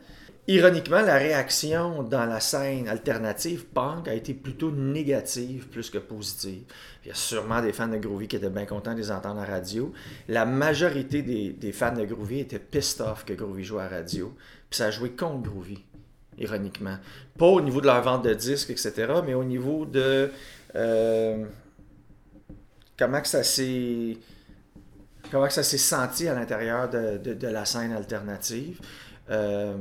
ironiquement, 0.48 1.02
la 1.02 1.15
réaction 1.15 2.04
dans 2.04 2.26
la 2.26 2.39
scène 2.39 2.88
alternative 2.88 3.65
punk 3.65 4.08
a 4.08 4.13
été 4.13 4.34
plutôt 4.34 4.71
négative 4.71 5.67
plus 5.67 5.89
que 5.89 5.98
positive. 5.98 6.63
Il 7.04 7.10
y 7.10 7.12
a 7.12 7.15
sûrement 7.15 7.62
des 7.62 7.74
fans 7.74 7.88
de 7.88 7.98
Groovy 7.98 8.28
qui 8.28 8.36
étaient 8.36 8.50
bien 8.50 8.65
contents 8.65 8.93
de 8.93 9.00
les 9.00 9.12
entendre 9.12 9.41
à 9.41 9.45
la 9.45 9.54
radio. 9.54 9.91
La 10.28 10.45
majorité 10.45 11.21
des, 11.21 11.71
fans 11.71 11.93
de 11.93 12.06
Groovy 12.06 12.39
étaient 12.39 12.60
pissed 12.60 13.02
off 13.02 13.26
que 13.26 13.34
Groovy 13.34 13.63
joue 13.63 13.80
à 13.80 13.84
la 13.89 13.98
radio. 13.98 14.36
Puis 14.69 14.78
ça 14.78 14.86
a 14.86 14.91
joué 14.91 15.12
contre 15.12 15.50
Groovy, 15.50 15.84
ironiquement. 16.38 16.98
Pas 17.38 17.48
au 17.48 17.62
niveau 17.62 17.82
de 17.82 17.88
leur 17.88 18.02
vente 18.02 18.24
de 18.24 18.34
disques, 18.34 18.69
etc., 18.69 18.93
mais 19.26 19.34
au 19.34 19.43
niveau 19.43 19.86
de... 19.86 20.32
Euh, 20.76 21.45
comment 22.97 23.21
que 23.21 23.27
ça 23.27 23.43
s'est 23.43 24.17
comment 25.31 25.49
ça 25.49 25.63
s'est 25.63 25.77
senti 25.77 26.27
à 26.27 26.34
l'intérieur 26.34 26.89
de, 26.89 27.47
la 27.47 27.65
scène 27.65 27.91
alternative. 27.91 28.79
Euh, 29.29 29.75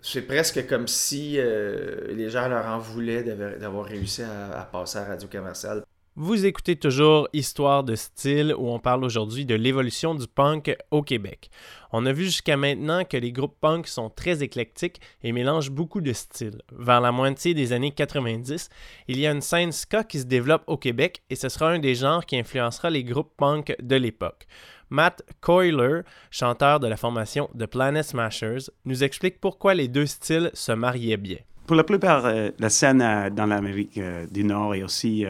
c'est 0.00 0.22
presque 0.22 0.66
comme 0.66 0.88
si 0.88 1.36
euh, 1.38 2.12
les 2.12 2.28
gens 2.28 2.48
leur 2.48 2.66
en 2.66 2.78
voulaient 2.78 3.22
d'avoir 3.22 3.86
réussi 3.86 4.22
à, 4.22 4.60
à, 4.60 4.64
passer 4.64 4.98
à 4.98 5.04
Radio 5.04 5.28
Commerciale. 5.28 5.82
Vous 6.14 6.44
écoutez 6.44 6.76
toujours 6.76 7.26
Histoire 7.32 7.84
de 7.84 7.94
style 7.94 8.54
où 8.58 8.68
on 8.68 8.78
parle 8.78 9.02
aujourd'hui 9.02 9.46
de 9.46 9.54
l'évolution 9.54 10.14
du 10.14 10.26
punk 10.26 10.76
au 10.90 11.00
Québec. 11.00 11.48
On 11.90 12.04
a 12.04 12.12
vu 12.12 12.24
jusqu'à 12.24 12.58
maintenant 12.58 13.06
que 13.06 13.16
les 13.16 13.32
groupes 13.32 13.56
punk 13.58 13.86
sont 13.86 14.10
très 14.10 14.42
éclectiques 14.42 15.00
et 15.22 15.32
mélangent 15.32 15.70
beaucoup 15.70 16.02
de 16.02 16.12
styles. 16.12 16.60
Vers 16.70 17.00
la 17.00 17.12
moitié 17.12 17.54
des 17.54 17.72
années 17.72 17.92
90, 17.92 18.68
il 19.08 19.18
y 19.18 19.26
a 19.26 19.30
une 19.30 19.40
scène 19.40 19.72
ska 19.72 20.04
qui 20.04 20.18
se 20.18 20.26
développe 20.26 20.64
au 20.66 20.76
Québec 20.76 21.22
et 21.30 21.34
ce 21.34 21.48
sera 21.48 21.70
un 21.70 21.78
des 21.78 21.94
genres 21.94 22.26
qui 22.26 22.36
influencera 22.36 22.90
les 22.90 23.04
groupes 23.04 23.32
punk 23.38 23.74
de 23.82 23.96
l'époque. 23.96 24.46
Matt 24.90 25.22
Coiler, 25.40 26.02
chanteur 26.30 26.78
de 26.78 26.88
la 26.88 26.98
formation 26.98 27.48
The 27.58 27.64
Planet 27.64 28.04
Smashers, 28.04 28.70
nous 28.84 29.02
explique 29.02 29.40
pourquoi 29.40 29.72
les 29.72 29.88
deux 29.88 30.04
styles 30.04 30.50
se 30.52 30.72
mariaient 30.72 31.16
bien. 31.16 31.38
Pour 31.66 31.76
la 31.76 31.84
plupart, 31.84 32.26
euh, 32.26 32.50
la 32.58 32.68
scène 32.68 33.00
euh, 33.00 33.30
dans 33.30 33.46
l'Amérique 33.46 33.96
euh, 33.96 34.26
du 34.26 34.44
Nord 34.44 34.74
et 34.74 34.82
aussi 34.82 35.24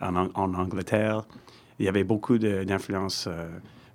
en, 0.00 0.54
Angleterre. 0.54 1.24
Il 1.78 1.86
y 1.86 1.88
avait 1.88 2.04
beaucoup 2.04 2.38
d'influences 2.38 3.26
euh, 3.28 3.48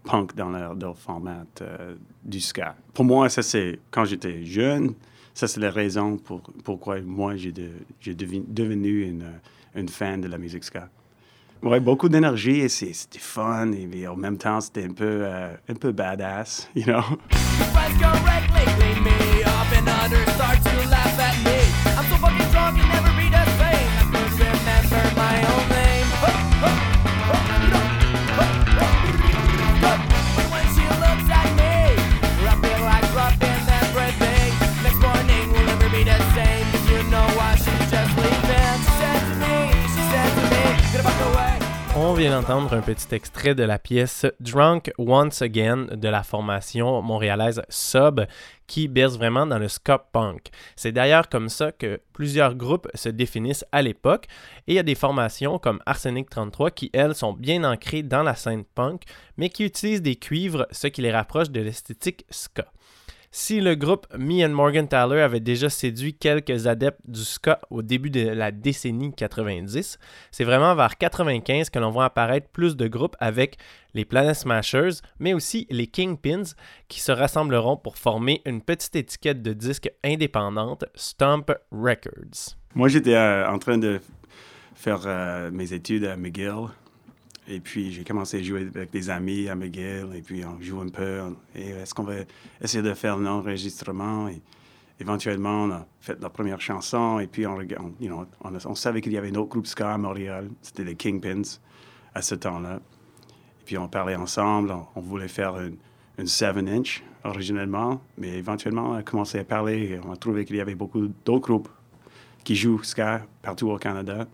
punk 0.03 0.35
dans 0.35 0.49
leur, 0.49 0.97
format 0.97 1.45
euh, 1.61 1.95
du 2.23 2.39
ska. 2.39 2.75
Pour 2.93 3.05
moi, 3.05 3.29
ça 3.29 3.41
c'est 3.41 3.79
quand 3.89 4.05
j'étais 4.05 4.45
jeune, 4.45 4.93
ça 5.33 5.47
c'est 5.47 5.59
la 5.59 5.71
raison 5.71 6.17
pour 6.17 6.41
pourquoi 6.63 7.01
moi 7.01 7.35
j'ai 7.35 7.51
devenu 7.51 9.03
une, 9.73 9.89
fan 9.89 10.21
de 10.21 10.27
la 10.27 10.37
musique 10.37 10.63
ska. 10.63 10.89
Ouais, 11.63 11.79
beaucoup 11.79 12.09
d'énergie 12.09 12.61
et 12.61 12.69
c'était 12.69 13.19
fun 13.19 13.71
et, 13.71 14.07
en 14.07 14.15
même 14.15 14.37
temps 14.37 14.61
c'était 14.61 14.85
un 14.85 14.93
peu 14.93 15.21
euh, 15.23 15.53
un 15.69 15.75
peu 15.75 15.91
badass, 15.91 16.69
you 16.75 16.83
know? 16.83 17.01
Vient 42.21 42.39
d'entendre 42.39 42.73
un 42.73 42.81
petit 42.81 43.15
extrait 43.15 43.55
de 43.55 43.63
la 43.63 43.79
pièce 43.79 44.27
Drunk 44.39 44.91
Once 44.99 45.41
Again 45.41 45.87
de 45.91 46.07
la 46.07 46.21
formation 46.21 47.01
montréalaise 47.01 47.63
Sub 47.67 48.21
qui 48.67 48.87
berce 48.87 49.17
vraiment 49.17 49.47
dans 49.47 49.57
le 49.57 49.67
ska 49.67 49.97
punk. 49.97 50.49
C'est 50.75 50.91
d'ailleurs 50.91 51.29
comme 51.29 51.49
ça 51.49 51.71
que 51.71 51.99
plusieurs 52.13 52.53
groupes 52.53 52.87
se 52.93 53.09
définissent 53.09 53.65
à 53.71 53.81
l'époque 53.81 54.27
et 54.67 54.73
il 54.73 54.75
y 54.75 54.79
a 54.79 54.83
des 54.83 54.93
formations 54.93 55.57
comme 55.57 55.79
Arsenic 55.87 56.29
33 56.29 56.69
qui 56.69 56.91
elles 56.93 57.15
sont 57.15 57.33
bien 57.33 57.63
ancrées 57.63 58.03
dans 58.03 58.21
la 58.21 58.35
scène 58.35 58.65
punk 58.65 59.01
mais 59.37 59.49
qui 59.49 59.65
utilisent 59.65 60.03
des 60.03 60.15
cuivres 60.15 60.67
ce 60.69 60.85
qui 60.85 61.01
les 61.01 61.11
rapproche 61.11 61.49
de 61.49 61.61
l'esthétique 61.61 62.27
ska. 62.29 62.65
Si 63.33 63.61
le 63.61 63.75
groupe 63.75 64.07
Me 64.17 64.45
and 64.45 64.49
Morgan 64.49 64.89
Tyler 64.89 65.21
avait 65.21 65.39
déjà 65.39 65.69
séduit 65.69 66.13
quelques 66.13 66.67
adeptes 66.67 66.99
du 67.07 67.21
ska 67.21 67.61
au 67.69 67.81
début 67.81 68.09
de 68.09 68.27
la 68.27 68.51
décennie 68.51 69.13
90, 69.15 69.99
c'est 70.31 70.43
vraiment 70.43 70.75
vers 70.75 70.97
95 70.97 71.69
que 71.69 71.79
l'on 71.79 71.91
voit 71.91 72.03
apparaître 72.03 72.49
plus 72.49 72.75
de 72.75 72.89
groupes 72.89 73.15
avec 73.21 73.55
les 73.93 74.03
Planet 74.03 74.35
Smashers, 74.35 74.99
mais 75.19 75.33
aussi 75.33 75.65
les 75.69 75.87
Kingpins, 75.87 76.43
qui 76.89 76.99
se 76.99 77.13
rassembleront 77.13 77.77
pour 77.77 77.95
former 77.95 78.41
une 78.45 78.61
petite 78.61 78.97
étiquette 78.97 79.41
de 79.41 79.53
disques 79.53 79.89
indépendante, 80.03 80.83
Stomp 80.93 81.53
Records. 81.71 82.57
Moi, 82.75 82.89
j'étais 82.89 83.15
euh, 83.15 83.49
en 83.49 83.59
train 83.59 83.77
de 83.77 84.01
faire 84.75 85.03
euh, 85.05 85.51
mes 85.51 85.71
études 85.71 86.03
à 86.03 86.17
McGill. 86.17 86.67
Et 87.47 87.59
puis, 87.59 87.91
j'ai 87.91 88.03
commencé 88.03 88.39
à 88.39 88.43
jouer 88.43 88.67
avec 88.73 88.91
des 88.91 89.09
amis 89.09 89.49
à 89.49 89.55
McGill. 89.55 90.09
Et 90.15 90.21
puis, 90.21 90.45
on 90.45 90.61
joue 90.61 90.79
un 90.79 90.89
peu. 90.89 91.21
est-ce 91.55 91.93
qu'on 91.93 92.03
va 92.03 92.13
essayer 92.61 92.83
de 92.83 92.93
faire 92.93 93.15
un 93.15 93.25
enregistrement? 93.25 94.29
Éventuellement, 94.99 95.63
on 95.63 95.71
a 95.71 95.87
fait 95.99 96.21
la 96.21 96.29
première 96.29 96.61
chanson. 96.61 97.19
Et 97.19 97.27
puis, 97.27 97.45
on, 97.47 98.75
savait 98.75 99.01
qu'il 99.01 99.11
y 99.11 99.17
avait 99.17 99.29
un 99.29 99.35
autre 99.35 99.49
groupe 99.49 99.67
ska 99.67 99.93
à 99.93 99.97
Montréal. 99.97 100.49
C'était 100.61 100.83
les 100.83 100.95
Kingpins 100.95 101.59
à 102.13 102.21
ce 102.21 102.35
temps-là. 102.35 102.75
Et 102.75 103.63
puis, 103.65 103.77
on 103.77 103.87
parlait 103.87 104.15
ensemble. 104.15 104.71
On, 104.71 104.85
on 104.95 105.01
voulait 105.01 105.27
faire 105.27 105.59
une, 105.59 105.77
une 106.19 106.25
7-inch 106.25 107.01
originellement. 107.23 108.01
Mais 108.17 108.37
éventuellement, 108.37 108.91
on 108.91 108.93
a 108.93 109.03
commencé 109.03 109.39
à 109.39 109.43
parler. 109.43 109.93
Et 109.93 109.99
on 110.05 110.11
a 110.11 110.15
trouvé 110.15 110.45
qu'il 110.45 110.57
y 110.57 110.61
avait 110.61 110.75
beaucoup 110.75 111.07
d'autres 111.25 111.47
groupes 111.47 111.69
qui 112.43 112.55
jouent 112.55 112.83
ska 112.83 113.25
partout 113.41 113.69
au 113.69 113.77
Canada. 113.77 114.27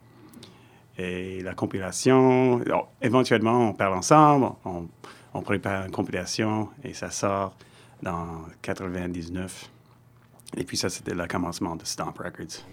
Et 0.97 1.41
la 1.43 1.53
compilation, 1.53 2.61
oh, 2.73 2.87
éventuellement, 3.01 3.69
on 3.69 3.73
parle 3.73 3.93
ensemble, 3.93 4.49
on, 4.65 4.87
on 5.33 5.41
prépare 5.41 5.85
une 5.85 5.91
compilation 5.91 6.69
et 6.83 6.93
ça 6.93 7.11
sort 7.11 7.55
dans 8.01 8.45
99. 8.61 9.69
Et 10.55 10.63
puis 10.63 10.77
ça, 10.77 10.89
c'était 10.89 11.13
le 11.13 11.27
commencement 11.27 11.75
de 11.75 11.85
Stomp 11.85 12.17
Records. 12.17 12.63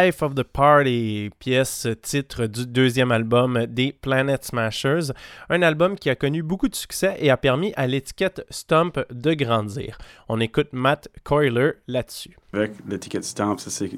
Life 0.05 0.23
of 0.23 0.35
the 0.35 0.43
Party, 0.43 1.31
pièce 1.39 1.89
titre 2.03 2.45
du 2.45 2.67
deuxième 2.67 3.11
album 3.11 3.65
des 3.67 3.91
Planet 3.91 4.45
Smashers, 4.45 5.13
un 5.49 5.63
album 5.63 5.97
qui 5.97 6.11
a 6.11 6.15
connu 6.15 6.43
beaucoup 6.43 6.69
de 6.69 6.75
succès 6.75 7.17
et 7.21 7.31
a 7.31 7.39
permis 7.39 7.73
à 7.77 7.87
l'étiquette 7.87 8.45
Stomp 8.51 9.01
de 9.11 9.33
grandir. 9.33 9.97
On 10.29 10.41
écoute 10.41 10.69
Matt 10.73 11.09
Coiler 11.25 11.71
là-dessus. 11.89 12.37
Avec 12.53 12.73
l'étiquette 12.87 13.25
Stamp, 13.25 13.57
ça, 13.57 13.71
c'est 13.71 13.93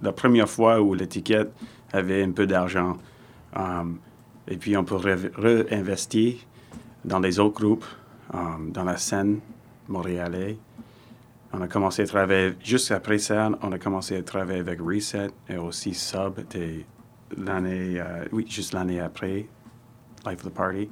la 0.00 0.10
première 0.10 0.48
fois 0.48 0.80
où 0.80 0.94
l'étiquette 0.94 1.52
avait 1.92 2.24
un 2.24 2.32
peu 2.32 2.48
d'argent. 2.48 2.96
Um, 3.54 4.00
et 4.48 4.56
puis, 4.56 4.76
on 4.76 4.84
peut 4.84 4.96
réinvestir 4.96 6.34
dans 7.04 7.20
les 7.20 7.38
autres 7.38 7.60
groupes, 7.60 7.86
um, 8.34 8.72
dans 8.72 8.84
la 8.84 8.96
scène 8.96 9.38
montréalaise. 9.86 10.56
On 11.52 11.60
a 11.60 11.68
commencé 11.68 12.02
à 12.02 12.06
travailler, 12.06 12.54
juste 12.62 12.90
après 12.90 13.18
ça, 13.18 13.50
on 13.62 13.72
a 13.72 13.78
commencé 13.78 14.16
à 14.16 14.22
travailler 14.22 14.60
avec 14.60 14.80
Reset 14.80 15.30
et 15.48 15.56
aussi 15.56 15.94
Sub, 15.94 16.40
l'année, 17.36 18.00
euh, 18.00 18.24
oui, 18.32 18.46
juste 18.48 18.72
l'année 18.72 19.00
après, 19.00 19.46
Life 20.26 20.44
of 20.44 20.44
the 20.44 20.54
Party. 20.54 20.88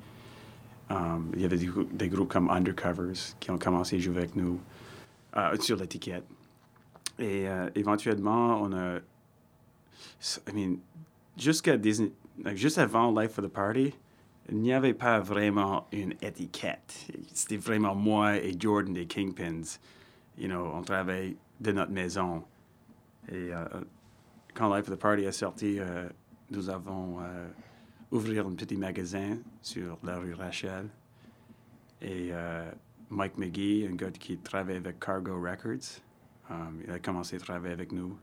Um, 0.91 1.31
il 1.35 1.43
y 1.43 1.45
avait 1.45 1.57
des, 1.57 1.67
grou- 1.67 1.89
des 1.93 2.09
groupes 2.09 2.33
comme 2.33 2.51
Undercovers 2.51 3.37
qui 3.39 3.51
ont 3.53 3.59
commencé 3.59 3.97
à 3.97 3.99
jouer 4.01 4.19
avec 4.19 4.35
nous 4.35 4.59
euh, 5.37 5.57
sur 5.61 5.77
l'étiquette. 5.77 6.25
Et 7.19 7.49
euh, 7.49 7.71
éventuellement, 7.77 8.61
on 8.61 8.73
a. 8.73 8.97
I 10.49 10.53
mean, 10.53 10.79
jusqu'à 11.39 11.77
Disney, 11.77 12.11
juste 12.55 12.79
avant 12.79 13.13
Life 13.19 13.39
of 13.39 13.45
the 13.45 13.49
Party, 13.49 13.95
il 14.49 14.57
n'y 14.57 14.73
avait 14.73 14.95
pas 14.95 15.21
vraiment 15.21 15.87
une 15.93 16.15
étiquette. 16.23 17.07
C'était 17.33 17.57
vraiment 17.59 17.95
moi 17.95 18.39
et 18.39 18.57
Jordan 18.59 18.93
des 18.93 19.07
Kingpins. 19.07 19.79
You 20.41 20.49
know, 20.49 20.73
on 20.75 20.81
travaille 20.81 21.37
de 21.61 21.73
notre 21.73 21.93
maison. 21.93 22.43
Et 23.29 23.53
euh, 23.53 23.67
quand 24.55 24.75
Life 24.75 24.89
of 24.89 24.97
the 24.97 24.99
Party 24.99 25.25
est 25.25 25.33
sorti, 25.33 25.77
euh, 25.79 26.09
nous 26.51 26.71
avons 26.71 27.19
euh, 27.21 27.47
ouvert 28.11 28.47
un 28.47 28.55
petit 28.55 28.79
magasin 28.79 29.37
sur 29.61 29.99
la 30.03 30.19
rue 30.19 30.33
Rachel. 30.33 30.89
Et 32.01 32.31
Mike 33.11 33.37
McGee, 33.37 33.87
un 33.87 33.95
gars 33.95 34.11
qui 34.11 34.39
travaille 34.39 34.77
avec 34.77 34.99
Cargo 34.99 35.39
Records, 35.39 36.01
il 36.83 36.91
a 36.91 36.99
commencé 36.99 37.37
à 37.37 37.39
travailler 37.39 37.75
avec 37.75 37.93
nous. 37.93 38.17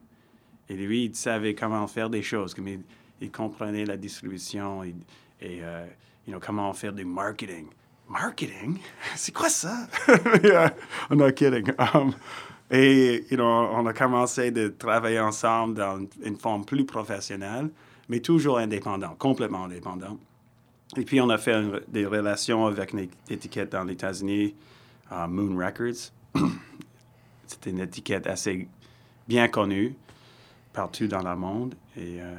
Et 0.67 0.75
lui, 0.75 1.05
il 1.05 1.15
savait 1.15 1.53
comment 1.53 1.85
faire 1.85 2.09
des 2.09 2.23
choses, 2.23 2.55
comme 2.55 2.67
il, 2.69 2.81
il 3.21 3.31
comprenait 3.31 3.85
la 3.85 3.95
distribution 3.95 4.83
et, 4.83 4.95
et, 5.41 5.57
you 5.57 6.33
know, 6.33 6.39
comment 6.39 6.73
faire 6.73 6.91
du 6.91 7.05
marketing. 7.05 7.67
Marketing? 8.09 8.79
C'est 9.15 9.33
quoi 9.33 9.49
ça? 9.49 9.87
yeah, 10.43 10.73
I'm 11.09 11.17
not 11.17 11.33
kidding. 11.33 11.71
Um, 11.77 12.13
et 12.71 13.25
you 13.29 13.37
know, 13.37 13.45
on 13.45 13.85
a 13.87 13.93
commencé 13.93 14.51
de 14.51 14.69
travailler 14.69 15.19
ensemble 15.19 15.75
dans 15.75 15.99
une- 16.23 16.37
forme 16.37 16.65
plus 16.65 16.85
professionnelle, 16.85 17.69
mais 18.09 18.19
toujours 18.19 18.57
indépendant, 18.59 19.15
complètement 19.17 19.65
indépendant. 19.65 20.17
Et 20.95 21.03
puis, 21.03 21.19
on 21.19 21.29
a 21.29 21.37
fait 21.37 21.61
des 21.89 22.05
relations 22.05 22.65
avec 22.65 22.93
une 22.93 23.07
étiquette 23.29 23.73
dans 23.73 23.83
les 23.83 23.93
États-Unis, 23.93 24.55
euh, 25.11 25.27
Moon 25.27 25.57
Records. 25.57 26.11
C'était 27.45 27.71
une 27.71 27.79
étiquette 27.79 28.25
assez 28.27 28.67
bien 29.27 29.47
connue 29.49 29.95
partout 30.71 31.07
dans 31.07 31.23
le 31.23 31.35
monde. 31.35 31.75
Et 31.97 32.21
euh, 32.21 32.35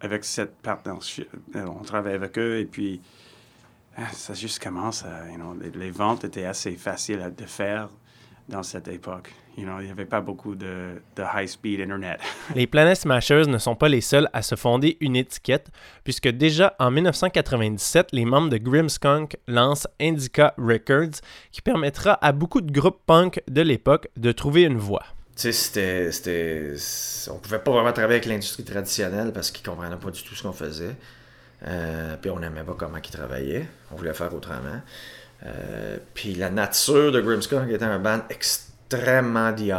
avec 0.00 0.24
cette 0.24 0.56
euh, 0.66 1.66
on 1.66 1.82
travaille 1.84 2.14
avec 2.14 2.38
eux 2.38 2.58
et 2.58 2.64
puis 2.64 3.00
ça 4.12 4.34
juste 4.34 4.62
commence 4.62 5.04
à, 5.04 5.28
you 5.30 5.36
know, 5.36 5.54
les, 5.60 5.70
les 5.70 5.90
ventes 5.90 6.24
étaient 6.24 6.44
assez 6.46 6.72
faciles 6.72 7.20
à 7.20 7.30
de 7.30 7.44
faire 7.44 7.88
dans 8.48 8.62
cette 8.62 8.88
époque. 8.88 9.32
You 9.56 9.64
know, 9.64 9.80
il 9.80 9.84
n'y 9.84 9.90
avait 9.90 10.06
pas 10.06 10.22
beaucoup 10.22 10.54
de, 10.54 11.02
de 11.14 11.22
high-speed 11.22 11.80
Internet. 11.82 12.18
Les 12.54 12.66
Planet 12.66 12.96
Smashers 12.96 13.46
ne 13.48 13.58
sont 13.58 13.74
pas 13.76 13.90
les 13.90 14.00
seuls 14.00 14.26
à 14.32 14.40
se 14.40 14.54
fonder 14.54 14.96
une 15.00 15.14
étiquette, 15.14 15.68
puisque 16.04 16.26
déjà 16.28 16.74
en 16.78 16.90
1997, 16.90 18.08
les 18.12 18.24
membres 18.24 18.48
de 18.48 18.56
Grimmskunk 18.56 19.36
lancent 19.46 19.86
Indica 20.00 20.54
Records, 20.56 21.20
qui 21.50 21.60
permettra 21.60 22.12
à 22.24 22.32
beaucoup 22.32 22.62
de 22.62 22.72
groupes 22.72 23.02
punk 23.06 23.42
de 23.46 23.60
l'époque 23.60 24.08
de 24.16 24.32
trouver 24.32 24.62
une 24.62 24.78
voie. 24.78 25.04
Tu 25.36 25.42
sais, 25.42 25.52
c'était, 25.52 26.12
c'était. 26.12 26.72
c'est- 26.78 27.30
On 27.30 27.38
pouvait 27.38 27.58
pas 27.58 27.72
vraiment 27.72 27.92
travailler 27.92 28.14
avec 28.20 28.26
l'industrie 28.26 28.64
traditionnelle 28.64 29.32
parce 29.34 29.50
qu'ils 29.50 29.66
comprenaient 29.66 29.96
pas 29.96 30.10
du 30.10 30.22
tout 30.22 30.34
ce 30.34 30.42
qu'on 30.42 30.52
faisait. 30.52 30.96
Euh, 31.66 32.16
puis 32.20 32.30
on 32.30 32.38
n'aimait 32.38 32.64
pas 32.64 32.74
comment 32.76 32.98
ils 32.98 33.10
travaillaient. 33.10 33.68
On 33.92 33.96
voulait 33.96 34.14
faire 34.14 34.34
autrement. 34.34 34.80
Euh, 35.44 35.98
puis 36.14 36.34
la 36.34 36.50
nature 36.50 37.12
de 37.12 37.20
Grimmskunk 37.20 37.70
était 37.70 37.84
un 37.84 37.98
band 37.98 38.20
extrêmement 38.30 39.52
DIY, 39.52 39.72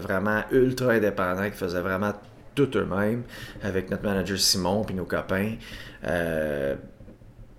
vraiment 0.00 0.42
ultra 0.50 0.92
indépendant, 0.92 1.48
qui 1.48 1.56
faisait 1.56 1.80
vraiment 1.80 2.12
tout 2.54 2.70
eux-mêmes, 2.76 3.22
avec 3.62 3.90
notre 3.90 4.02
manager 4.02 4.38
Simon 4.38 4.84
puis 4.84 4.94
nos 4.94 5.04
copains. 5.04 5.54
Euh, 6.04 6.74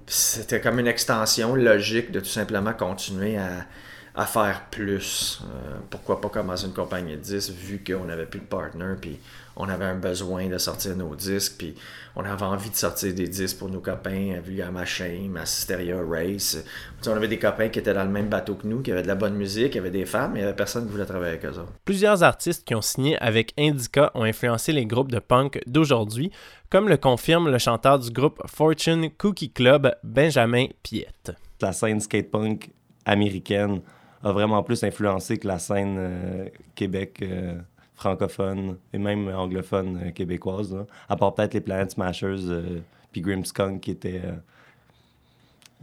c'était 0.05 0.59
comme 0.59 0.79
une 0.79 0.87
extension 0.87 1.55
logique 1.55 2.11
de 2.11 2.19
tout 2.19 2.25
simplement 2.25 2.73
continuer 2.73 3.37
à, 3.37 4.25
faire 4.25 4.65
plus. 4.69 5.41
Pourquoi 5.89 6.19
pas 6.19 6.27
commencer 6.27 6.65
une 6.65 6.73
compagnie 6.73 7.15
de 7.15 7.21
disques 7.21 7.53
vu 7.53 7.81
qu'on 7.85 8.05
n'avait 8.05 8.25
plus 8.25 8.41
de 8.41 8.45
partner, 8.45 8.95
puis 8.99 9.17
on 9.61 9.69
avait 9.69 9.85
un 9.85 9.95
besoin 9.95 10.47
de 10.47 10.57
sortir 10.57 10.95
nos 10.95 11.15
disques, 11.15 11.53
puis 11.59 11.75
on 12.15 12.25
avait 12.25 12.43
envie 12.43 12.71
de 12.71 12.75
sortir 12.75 13.13
des 13.13 13.27
disques 13.27 13.59
pour 13.59 13.69
nos 13.69 13.79
copains, 13.79 14.33
à 14.37 14.41
Vulgar 14.41 14.71
Machine, 14.71 15.37
à 15.37 15.43
Hysteria 15.43 15.97
Race. 16.03 16.57
On 17.05 17.11
avait 17.11 17.27
des 17.27 17.37
copains 17.37 17.69
qui 17.69 17.77
étaient 17.77 17.93
dans 17.93 18.03
le 18.03 18.09
même 18.09 18.27
bateau 18.27 18.55
que 18.55 18.65
nous, 18.65 18.81
qui 18.81 18.91
avaient 18.91 19.03
de 19.03 19.07
la 19.07 19.15
bonne 19.15 19.35
musique, 19.35 19.73
qui 19.73 19.77
avaient 19.77 19.91
des 19.91 20.05
fans, 20.05 20.29
mais 20.29 20.39
il 20.39 20.41
n'y 20.41 20.47
avait 20.47 20.55
personne 20.55 20.85
qui 20.85 20.91
voulait 20.91 21.05
travailler 21.05 21.33
avec 21.33 21.45
eux 21.45 21.59
autres. 21.59 21.73
Plusieurs 21.85 22.23
artistes 22.23 22.65
qui 22.65 22.73
ont 22.73 22.81
signé 22.81 23.17
avec 23.19 23.53
Indica 23.55 24.09
ont 24.15 24.23
influencé 24.23 24.71
les 24.71 24.87
groupes 24.87 25.11
de 25.11 25.19
punk 25.19 25.61
d'aujourd'hui, 25.67 26.31
comme 26.71 26.89
le 26.89 26.97
confirme 26.97 27.49
le 27.49 27.59
chanteur 27.59 27.99
du 27.99 28.09
groupe 28.09 28.41
Fortune 28.47 29.11
Cookie 29.15 29.51
Club, 29.51 29.93
Benjamin 30.03 30.65
Piette. 30.81 31.33
la 31.61 31.71
scène 31.71 31.99
skatepunk 31.99 32.71
américaine 33.05 33.81
a 34.23 34.31
vraiment 34.31 34.63
plus 34.63 34.83
influencé 34.83 35.37
que 35.37 35.47
la 35.47 35.59
scène 35.59 35.97
euh, 35.99 36.45
Québec 36.75 37.19
euh, 37.21 37.55
francophone 38.01 38.77
et 38.93 38.97
même 38.97 39.27
anglophone 39.29 40.01
euh, 40.03 40.11
québécoise. 40.11 40.75
À 41.07 41.15
part 41.15 41.33
peut-être 41.35 41.53
les 41.53 41.61
Planet 41.61 41.91
Smashers 41.91 42.49
euh, 42.49 42.79
puis 43.11 43.21
Grimmskunk 43.21 43.81
qui 43.81 43.91
étaient, 43.91 44.21
euh, 44.25 44.33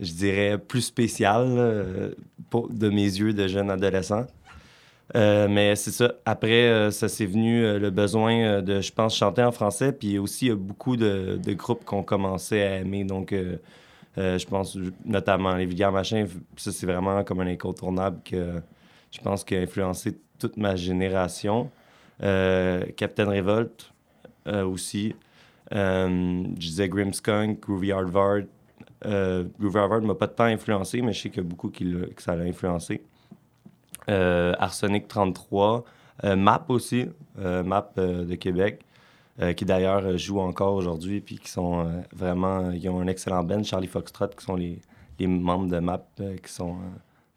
je 0.01 0.13
dirais, 0.13 0.59
plus 0.59 0.83
spécial 0.83 1.47
de 2.53 2.89
mes 2.89 3.03
yeux 3.03 3.33
de 3.33 3.47
jeune 3.47 3.71
adolescent. 3.71 4.27
Mais 5.15 5.75
c'est 5.77 5.91
ça. 5.91 6.15
Après, 6.25 6.91
ça 6.91 7.09
s'est 7.09 7.27
venu 7.27 7.79
le 7.79 7.91
besoin 7.91 8.63
de, 8.63 8.81
je 8.81 8.93
pense, 8.93 9.17
chanter 9.17 9.43
en 9.43 9.53
français. 9.53 9.93
Puis 9.93 10.19
aussi, 10.19 10.47
il 10.47 10.49
y 10.49 10.53
a 10.53 10.57
beaucoup 10.57 10.97
de, 10.97 11.39
groupes 11.55 11.85
qu'on 11.85 12.03
commençait 12.03 12.63
à 12.63 12.77
aimer. 12.77 13.05
Donc, 13.05 13.35
je 14.17 14.47
pense 14.47 14.79
notamment 15.05 15.55
les 15.55 15.67
Vulgaires 15.67 15.93
Machins. 15.93 16.27
Ça, 16.57 16.73
c'est 16.73 16.87
vraiment 16.87 17.25
comme 17.25 17.41
un 17.41 17.47
incontournable 17.47 18.21
que 18.25 18.63
je 19.11 19.21
pense 19.21 19.45
qui 19.45 19.57
a 19.57 19.61
influencé 19.61 20.19
toute 20.39 20.57
ma 20.57 20.77
génération. 20.77 21.71
Euh, 22.23 22.85
Captain 22.97 23.27
Revolt 23.27 23.93
euh, 24.47 24.65
aussi. 24.65 25.15
Euh, 25.75 26.45
je 26.55 26.67
disais 26.67 26.89
Grimmskunk, 26.89 27.61
Groovy 27.61 27.93
Hardvard. 27.93 28.43
Euh, 29.07 29.45
Groovy 29.59 29.79
Hardvard 29.79 30.03
m'a 30.03 30.15
pas 30.15 30.29
tant 30.29 30.45
influencé, 30.45 31.03
mais 31.03 31.13
je 31.13 31.23
sais 31.23 31.31
qu'il 31.31 31.43
y 31.43 31.47
a 31.47 31.49
beaucoup 31.49 31.69
qui 31.69 31.85
que 32.15 32.23
ça 32.23 32.35
l'a 32.35 32.45
influencé. 32.45 33.03
Arsenic 34.07 35.07
33. 35.09 35.85
Euh, 36.25 36.37
MAP 36.37 36.71
aussi. 36.71 37.07
MAP 37.37 38.01
de 38.01 38.35
Québec. 38.35 38.81
qui 39.57 39.65
d'ailleurs 39.65 40.19
jouent 40.19 40.41
encore 40.41 40.75
aujourd'hui, 40.75 41.21
puis 41.21 41.39
qui 41.39 41.49
sont 41.49 42.03
vraiment, 42.13 42.73
ils 42.73 42.89
ont 42.89 43.01
un 43.01 43.07
excellent 43.07 43.45
band, 43.45 43.63
Charlie 43.63 43.87
Foxtrot, 43.87 44.29
qui 44.37 44.45
sont 44.45 44.57
les, 44.57 44.81
membres 45.21 45.69
de 45.69 45.79
MAP, 45.79 46.21
qui 46.43 46.53
sont 46.53 46.77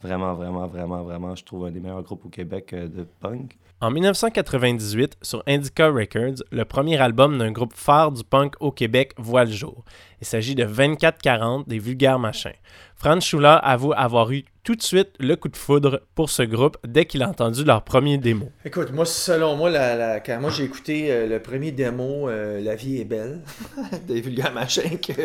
vraiment, 0.01 0.33
vraiment, 0.33 0.65
vraiment, 0.65 1.03
vraiment, 1.03 1.35
je 1.35 1.43
trouve, 1.43 1.65
un 1.67 1.71
des 1.71 1.79
meilleurs 1.79 2.01
groupes 2.01 2.25
au 2.25 2.29
Québec 2.29 2.73
de 2.73 3.05
punk. 3.19 3.55
En 3.83 3.89
1998, 3.89 5.17
sur 5.23 5.41
Indica 5.47 5.87
Records, 5.87 6.43
le 6.51 6.65
premier 6.65 7.01
album 7.01 7.39
d'un 7.39 7.51
groupe 7.51 7.73
phare 7.73 8.11
du 8.11 8.23
punk 8.23 8.53
au 8.59 8.71
Québec 8.71 9.13
voit 9.17 9.43
le 9.43 9.49
jour. 9.51 9.83
Il 10.21 10.27
s'agit 10.27 10.53
de 10.53 10.65
2440 10.65 11.67
des 11.67 11.79
Vulgaires 11.79 12.19
Machins. 12.19 12.53
Franz 13.01 13.25
Schuller 13.25 13.57
avoue 13.63 13.93
avoir 13.93 14.29
eu 14.31 14.45
tout 14.63 14.75
de 14.75 14.81
suite 14.83 15.09
le 15.19 15.35
coup 15.35 15.49
de 15.49 15.57
foudre 15.57 16.03
pour 16.13 16.29
ce 16.29 16.43
groupe 16.43 16.77
dès 16.87 17.05
qu'il 17.05 17.23
a 17.23 17.29
entendu 17.29 17.63
leur 17.63 17.83
premier 17.83 18.19
démo. 18.19 18.51
Écoute, 18.63 18.91
moi, 18.91 19.07
selon 19.07 19.55
moi, 19.55 19.71
quand 20.19 20.39
moi 20.39 20.51
j'ai 20.51 20.65
écouté 20.65 21.11
euh, 21.11 21.25
le 21.25 21.41
premier 21.41 21.71
démo, 21.71 22.29
euh, 22.29 22.61
La 22.61 22.75
vie 22.75 23.01
est 23.01 23.05
belle, 23.05 23.41
des 24.07 24.21
vulgaires 24.21 24.53
machins 24.53 24.99
qu'il 24.99 25.17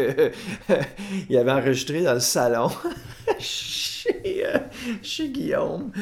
avait 1.36 1.52
enregistré 1.52 2.00
dans 2.00 2.14
le 2.14 2.20
salon 2.20 2.70
chez, 3.38 4.46
euh, 4.46 4.58
chez 5.02 5.28
Guillaume. 5.28 5.92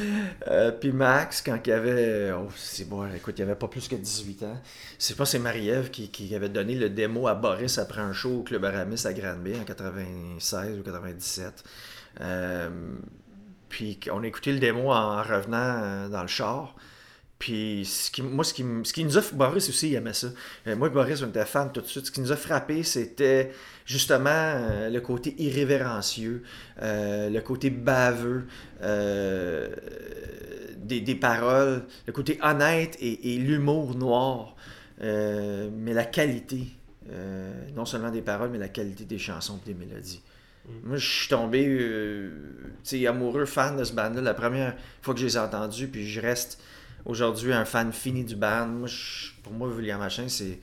Euh, 0.48 0.70
puis 0.70 0.92
Max, 0.92 1.42
quand 1.42 1.58
il 1.66 1.72
avait. 1.72 2.32
Oh, 2.32 2.48
c'est 2.56 2.88
bon, 2.88 3.06
écoute, 3.14 3.34
il 3.38 3.42
avait 3.42 3.54
pas 3.54 3.68
plus 3.68 3.88
que 3.88 3.96
18 3.96 4.42
ans. 4.44 4.60
C'est 4.98 5.16
pas 5.16 5.24
c'est 5.24 5.38
Marie-Ève 5.38 5.90
qui, 5.90 6.08
qui 6.08 6.34
avait 6.34 6.48
donné 6.48 6.74
le 6.74 6.90
démo 6.90 7.26
à 7.26 7.34
Boris 7.34 7.78
après 7.78 8.00
un 8.00 8.12
show 8.12 8.38
au 8.38 8.42
Club 8.42 8.64
Aramis 8.64 9.06
à 9.06 9.12
Granby 9.12 9.54
en 9.60 9.64
96 9.64 10.78
ou 10.78 10.82
97. 10.82 11.63
Euh, 12.20 12.70
puis 13.68 13.98
on 14.12 14.22
a 14.22 14.26
écouté 14.26 14.52
le 14.52 14.58
démo 14.58 14.92
en 14.92 15.22
revenant 15.22 15.80
euh, 15.82 16.08
dans 16.08 16.22
le 16.22 16.28
char. 16.28 16.74
Puis 17.38 17.88
moi, 18.22 18.44
ce 18.44 18.54
qui, 18.54 18.64
ce 18.84 18.92
qui 18.92 19.04
nous 19.04 19.18
a... 19.18 19.22
Boris 19.32 19.68
aussi, 19.68 19.90
il 19.90 19.94
aimait 19.96 20.14
ça. 20.14 20.28
Euh, 20.66 20.76
moi 20.76 20.88
et 20.88 20.90
Boris, 20.90 21.20
on 21.22 21.28
était 21.28 21.44
fans 21.44 21.68
tout 21.68 21.80
de 21.80 21.86
suite. 21.86 22.06
Ce 22.06 22.10
qui 22.10 22.20
nous 22.20 22.32
a 22.32 22.36
frappé, 22.36 22.82
c'était 22.84 23.52
justement 23.84 24.88
le 24.88 24.98
côté 25.00 25.34
irrévérencieux, 25.38 26.42
le 26.80 27.40
côté 27.40 27.68
baveux 27.68 28.46
des, 30.76 31.14
paroles, 31.16 31.84
le 32.06 32.12
côté 32.12 32.38
honnête 32.42 32.96
et, 33.00 33.34
et 33.34 33.38
l'humour 33.38 33.94
noir. 33.94 34.56
Mais 35.00 35.92
la 35.92 36.06
qualité, 36.06 36.68
non 37.74 37.84
seulement 37.84 38.10
des 38.10 38.22
paroles, 38.22 38.48
mais 38.50 38.58
la 38.58 38.68
qualité 38.68 39.04
des 39.04 39.18
chansons 39.18 39.60
et 39.66 39.72
des 39.72 39.74
mélodies. 39.74 40.22
Moi, 40.82 40.96
je 40.96 41.06
suis 41.06 41.28
tombé 41.28 41.66
euh, 41.68 42.30
amoureux, 43.06 43.44
fan 43.44 43.76
de 43.76 43.84
ce 43.84 43.92
band-là 43.92 44.20
la 44.20 44.34
première 44.34 44.74
fois 45.02 45.14
que 45.14 45.20
je 45.20 45.26
les 45.26 45.36
ai 45.36 45.40
entendus, 45.40 45.88
puis 45.88 46.08
je 46.08 46.20
reste 46.20 46.60
aujourd'hui 47.04 47.52
un 47.52 47.64
fan 47.64 47.92
fini 47.92 48.24
du 48.24 48.36
band. 48.36 48.66
Moi, 48.66 48.88
pour 49.42 49.52
moi, 49.52 49.68
Vulgaire 49.68 49.98
Machin, 49.98 50.26
c'est 50.28 50.60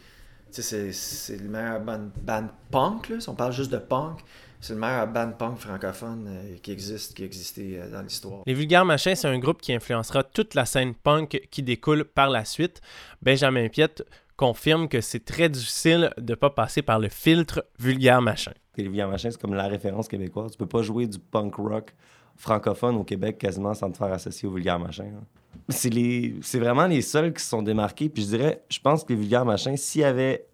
le 0.57 1.47
meilleur 1.47 1.81
band, 1.81 2.47
punk. 2.71 3.09
Là. 3.09 3.19
Si 3.19 3.29
on 3.29 3.35
parle 3.35 3.53
juste 3.53 3.71
de 3.71 3.77
punk, 3.77 4.19
c'est 4.59 4.73
le 4.73 4.79
meilleur 4.79 5.07
band 5.07 5.31
punk 5.31 5.57
francophone 5.57 6.27
euh, 6.27 6.57
qui 6.61 6.71
existe, 6.71 7.15
qui 7.15 7.23
a 7.23 7.25
existé 7.25 7.79
euh, 7.79 7.91
dans 7.91 8.01
l'histoire. 8.01 8.43
Les 8.45 8.53
Vulgaires 8.53 8.85
Machins, 8.85 9.15
c'est 9.15 9.27
un 9.27 9.39
groupe 9.39 9.61
qui 9.61 9.73
influencera 9.73 10.23
toute 10.23 10.53
la 10.53 10.65
scène 10.65 10.93
punk 10.93 11.47
qui 11.49 11.63
découle 11.63 12.05
par 12.05 12.29
la 12.29 12.45
suite. 12.45 12.81
Benjamin 13.21 13.69
Piette 13.69 14.03
confirme 14.35 14.87
que 14.87 15.01
c'est 15.01 15.25
très 15.25 15.49
difficile 15.49 16.11
de 16.17 16.35
pas 16.35 16.49
passer 16.49 16.81
par 16.81 16.99
le 16.99 17.09
filtre 17.09 17.65
Vulgaire 17.79 18.21
Machin. 18.21 18.53
Les 18.77 18.83
Vulgaires 18.85 19.09
Machins, 19.09 19.31
c'est 19.31 19.41
comme 19.41 19.53
la 19.53 19.67
référence 19.67 20.07
québécoise. 20.07 20.51
Tu 20.51 20.57
peux 20.57 20.65
pas 20.65 20.81
jouer 20.81 21.07
du 21.07 21.19
punk 21.19 21.55
rock 21.55 21.93
francophone 22.37 22.95
au 22.95 23.03
Québec 23.03 23.37
quasiment 23.37 23.73
sans 23.73 23.91
te 23.91 23.97
faire 23.97 24.11
associer 24.13 24.47
aux 24.47 24.53
Vulgaires 24.53 24.79
Machins. 24.79 25.13
hein. 25.17 25.25
C'est 25.69 25.89
les... 25.89 26.35
c'est 26.41 26.59
vraiment 26.59 26.87
les 26.87 27.01
seuls 27.01 27.33
qui 27.33 27.43
se 27.43 27.49
sont 27.49 27.61
démarqués. 27.61 28.07
Puis 28.09 28.23
je 28.23 28.27
dirais, 28.29 28.63
je 28.69 28.79
pense 28.79 29.03
que 29.03 29.11
les 29.13 29.19
Vulgaires 29.19 29.45
Machins, 29.45 29.75
s'ils 29.75 30.03
avaient 30.05 30.45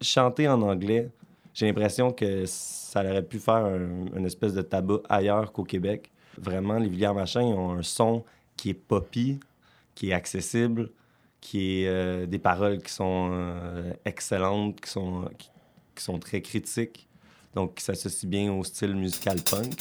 chanté 0.00 0.48
en 0.48 0.60
anglais, 0.62 1.10
j'ai 1.54 1.66
l'impression 1.66 2.10
que 2.12 2.44
ça 2.46 3.00
aurait 3.00 3.22
pu 3.22 3.38
faire 3.38 3.64
un- 3.64 4.06
une 4.16 4.26
espèce 4.26 4.52
de 4.54 4.62
tabac 4.62 5.00
ailleurs 5.08 5.52
qu'au 5.52 5.64
Québec. 5.64 6.10
Vraiment, 6.38 6.78
les 6.78 6.88
Vulgaires 6.88 7.14
Machins 7.14 7.42
ont 7.42 7.72
un 7.72 7.82
son 7.82 8.24
qui 8.56 8.70
est 8.70 8.74
poppy, 8.74 9.38
qui 9.94 10.10
est 10.10 10.12
accessible, 10.12 10.90
qui 11.40 11.82
est 11.82 11.88
euh, 11.88 12.26
des 12.26 12.38
paroles 12.38 12.82
qui 12.82 12.92
sont 12.92 13.30
euh, 13.32 13.92
excellentes, 14.04 14.80
qui 14.80 14.90
sont, 14.90 15.24
qui 15.94 16.02
sont 16.02 16.18
très 16.18 16.40
critiques, 16.42 17.08
donc 17.54 17.74
qui 17.76 17.84
s'associent 17.84 18.28
bien 18.28 18.52
au 18.52 18.64
style 18.64 18.94
musical 18.94 19.38
punk. 19.42 19.74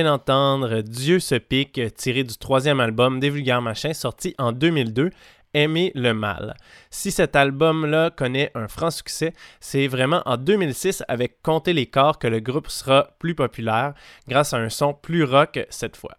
Vient 0.00 0.12
d'entendre 0.12 0.80
Dieu 0.80 1.18
se 1.20 1.34
pique, 1.34 1.78
tiré 1.94 2.24
du 2.24 2.34
troisième 2.38 2.80
album 2.80 3.20
des 3.20 3.28
Vulgaires 3.28 3.60
Machins, 3.60 3.92
sorti 3.92 4.34
en 4.38 4.52
2002, 4.52 5.10
Aimer 5.52 5.92
le 5.94 6.14
mal. 6.14 6.56
Si 6.90 7.10
cet 7.10 7.36
album-là 7.36 8.08
connaît 8.08 8.50
un 8.54 8.66
franc 8.66 8.90
succès, 8.90 9.34
c'est 9.58 9.88
vraiment 9.88 10.22
en 10.24 10.38
2006 10.38 11.02
avec 11.08 11.42
Compter 11.42 11.74
les 11.74 11.84
corps 11.84 12.18
que 12.18 12.28
le 12.28 12.40
groupe 12.40 12.68
sera 12.68 13.08
plus 13.18 13.34
populaire 13.34 13.92
grâce 14.26 14.54
à 14.54 14.56
un 14.56 14.70
son 14.70 14.94
plus 14.94 15.24
rock 15.24 15.66
cette 15.68 15.98
fois. 15.98 16.16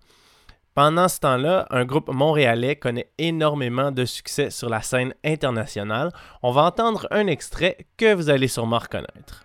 Pendant 0.75 1.07
ce 1.07 1.19
temps-là, 1.21 1.65
un 1.71 1.85
groupe 1.85 2.13
montréalais 2.13 2.75
connaît 2.75 3.11
énormément 3.17 3.91
de 3.91 4.05
succès 4.05 4.51
sur 4.51 4.69
la 4.69 4.83
scène 4.83 5.15
internationale. 5.23 6.11
On 6.43 6.51
va 6.51 6.63
entendre 6.63 7.07
un 7.09 7.25
extrait 7.25 7.77
que 7.97 8.13
vous 8.13 8.29
allez 8.29 8.47
sûrement 8.47 8.79
reconnaître. 8.79 9.43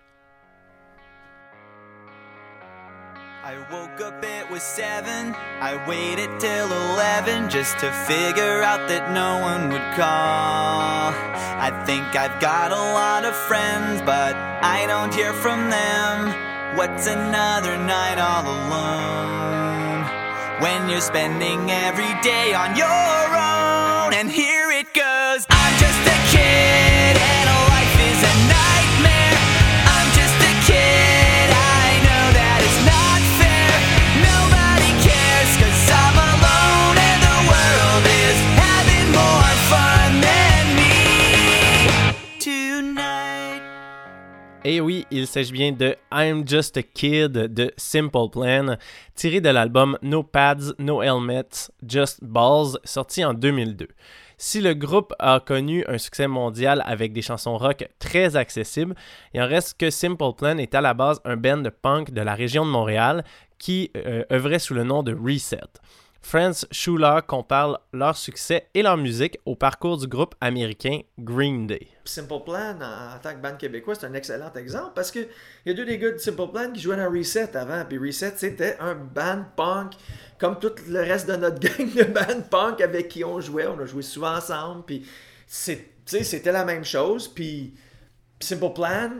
I 3.46 3.58
woke 3.70 4.00
up, 4.00 4.24
it 4.24 4.50
was 4.50 4.60
seven. 4.60 5.32
I 5.60 5.78
waited 5.86 6.40
till 6.40 6.66
eleven 6.66 7.48
just 7.48 7.78
to 7.78 7.92
figure 7.92 8.60
out 8.64 8.88
that 8.88 9.12
no 9.14 9.38
one 9.38 9.70
would 9.70 9.88
call. 9.94 11.14
I 11.14 11.70
think 11.86 12.02
I've 12.16 12.40
got 12.40 12.72
a 12.72 12.84
lot 12.98 13.24
of 13.24 13.36
friends, 13.46 14.02
but 14.02 14.34
I 14.34 14.84
don't 14.88 15.14
hear 15.14 15.32
from 15.32 15.70
them. 15.70 16.34
What's 16.76 17.06
another 17.06 17.76
night 17.76 18.18
all 18.18 18.42
alone? 18.42 20.02
When 20.60 20.90
you're 20.90 21.00
spending 21.00 21.70
every 21.70 22.20
day 22.22 22.52
on 22.52 22.74
your 22.74 23.28
own, 23.30 24.12
and 24.12 24.28
here 24.28 24.72
it 24.72 24.92
goes. 24.92 25.05
Et 44.68 44.80
oui, 44.80 45.06
il 45.12 45.28
s'agit 45.28 45.52
bien 45.52 45.70
de 45.70 45.94
I'm 46.10 46.42
Just 46.44 46.76
a 46.76 46.82
Kid 46.82 47.30
de 47.30 47.72
Simple 47.76 48.28
Plan, 48.32 48.76
tiré 49.14 49.40
de 49.40 49.48
l'album 49.48 49.96
No 50.02 50.24
Pads, 50.24 50.74
No 50.80 51.02
Helmets, 51.02 51.70
Just 51.86 52.18
Balls, 52.24 52.76
sorti 52.82 53.24
en 53.24 53.32
2002. 53.32 53.86
Si 54.38 54.60
le 54.60 54.74
groupe 54.74 55.14
a 55.20 55.38
connu 55.38 55.84
un 55.86 55.98
succès 55.98 56.26
mondial 56.26 56.82
avec 56.84 57.12
des 57.12 57.22
chansons 57.22 57.56
rock 57.56 57.88
très 58.00 58.34
accessibles, 58.34 58.96
il 59.34 59.40
en 59.40 59.46
reste 59.46 59.78
que 59.78 59.88
Simple 59.88 60.32
Plan 60.36 60.58
est 60.58 60.74
à 60.74 60.80
la 60.80 60.94
base 60.94 61.20
un 61.24 61.36
band 61.36 61.58
de 61.58 61.70
punk 61.70 62.10
de 62.10 62.22
la 62.22 62.34
région 62.34 62.66
de 62.66 62.70
Montréal 62.72 63.22
qui 63.60 63.92
euh, 63.96 64.24
œuvrait 64.32 64.58
sous 64.58 64.74
le 64.74 64.82
nom 64.82 65.04
de 65.04 65.14
Reset. 65.14 65.60
Franz 66.26 66.66
Schuller 66.72 67.20
compare 67.24 67.80
leur 67.92 68.16
succès 68.16 68.66
et 68.74 68.82
leur 68.82 68.96
musique 68.96 69.38
au 69.46 69.54
parcours 69.54 69.96
du 69.96 70.08
groupe 70.08 70.34
américain 70.40 71.02
Green 71.16 71.68
Day. 71.68 71.86
Simple 72.04 72.42
Plan, 72.44 72.76
en, 72.80 73.16
tant 73.22 73.32
que 73.32 73.40
band 73.40 73.56
québécois, 73.56 73.94
c'est 73.94 74.06
un 74.06 74.14
excellent 74.14 74.52
exemple 74.54 74.90
parce 74.96 75.12
que 75.12 75.20
il 75.20 75.66
y 75.66 75.70
a 75.70 75.74
deux 75.74 75.84
des 75.84 75.98
gars 75.98 76.10
de 76.10 76.18
Simple 76.18 76.48
Plan 76.50 76.72
qui 76.72 76.80
jouaient 76.80 76.96
dans 76.96 77.08
Reset 77.08 77.56
avant. 77.56 77.84
Puis 77.84 77.98
Reset, 77.98 78.32
c'était 78.38 78.76
un 78.80 78.96
band 78.96 79.44
punk, 79.56 79.92
comme 80.36 80.58
tout 80.58 80.72
le 80.88 80.98
reste 80.98 81.28
de 81.28 81.36
notre 81.36 81.60
gang 81.60 81.94
de 81.94 82.02
band 82.02 82.40
punk 82.50 82.80
avec 82.80 83.06
qui 83.06 83.22
on 83.22 83.40
jouait. 83.40 83.68
On 83.68 83.78
a 83.78 83.86
joué 83.86 84.02
souvent 84.02 84.34
ensemble. 84.34 84.82
Puis 84.84 85.06
c'était 85.46 86.50
la 86.50 86.64
même 86.64 86.84
chose. 86.84 87.28
Puis 87.28 87.72
Simple 88.40 88.72
Plan, 88.74 89.10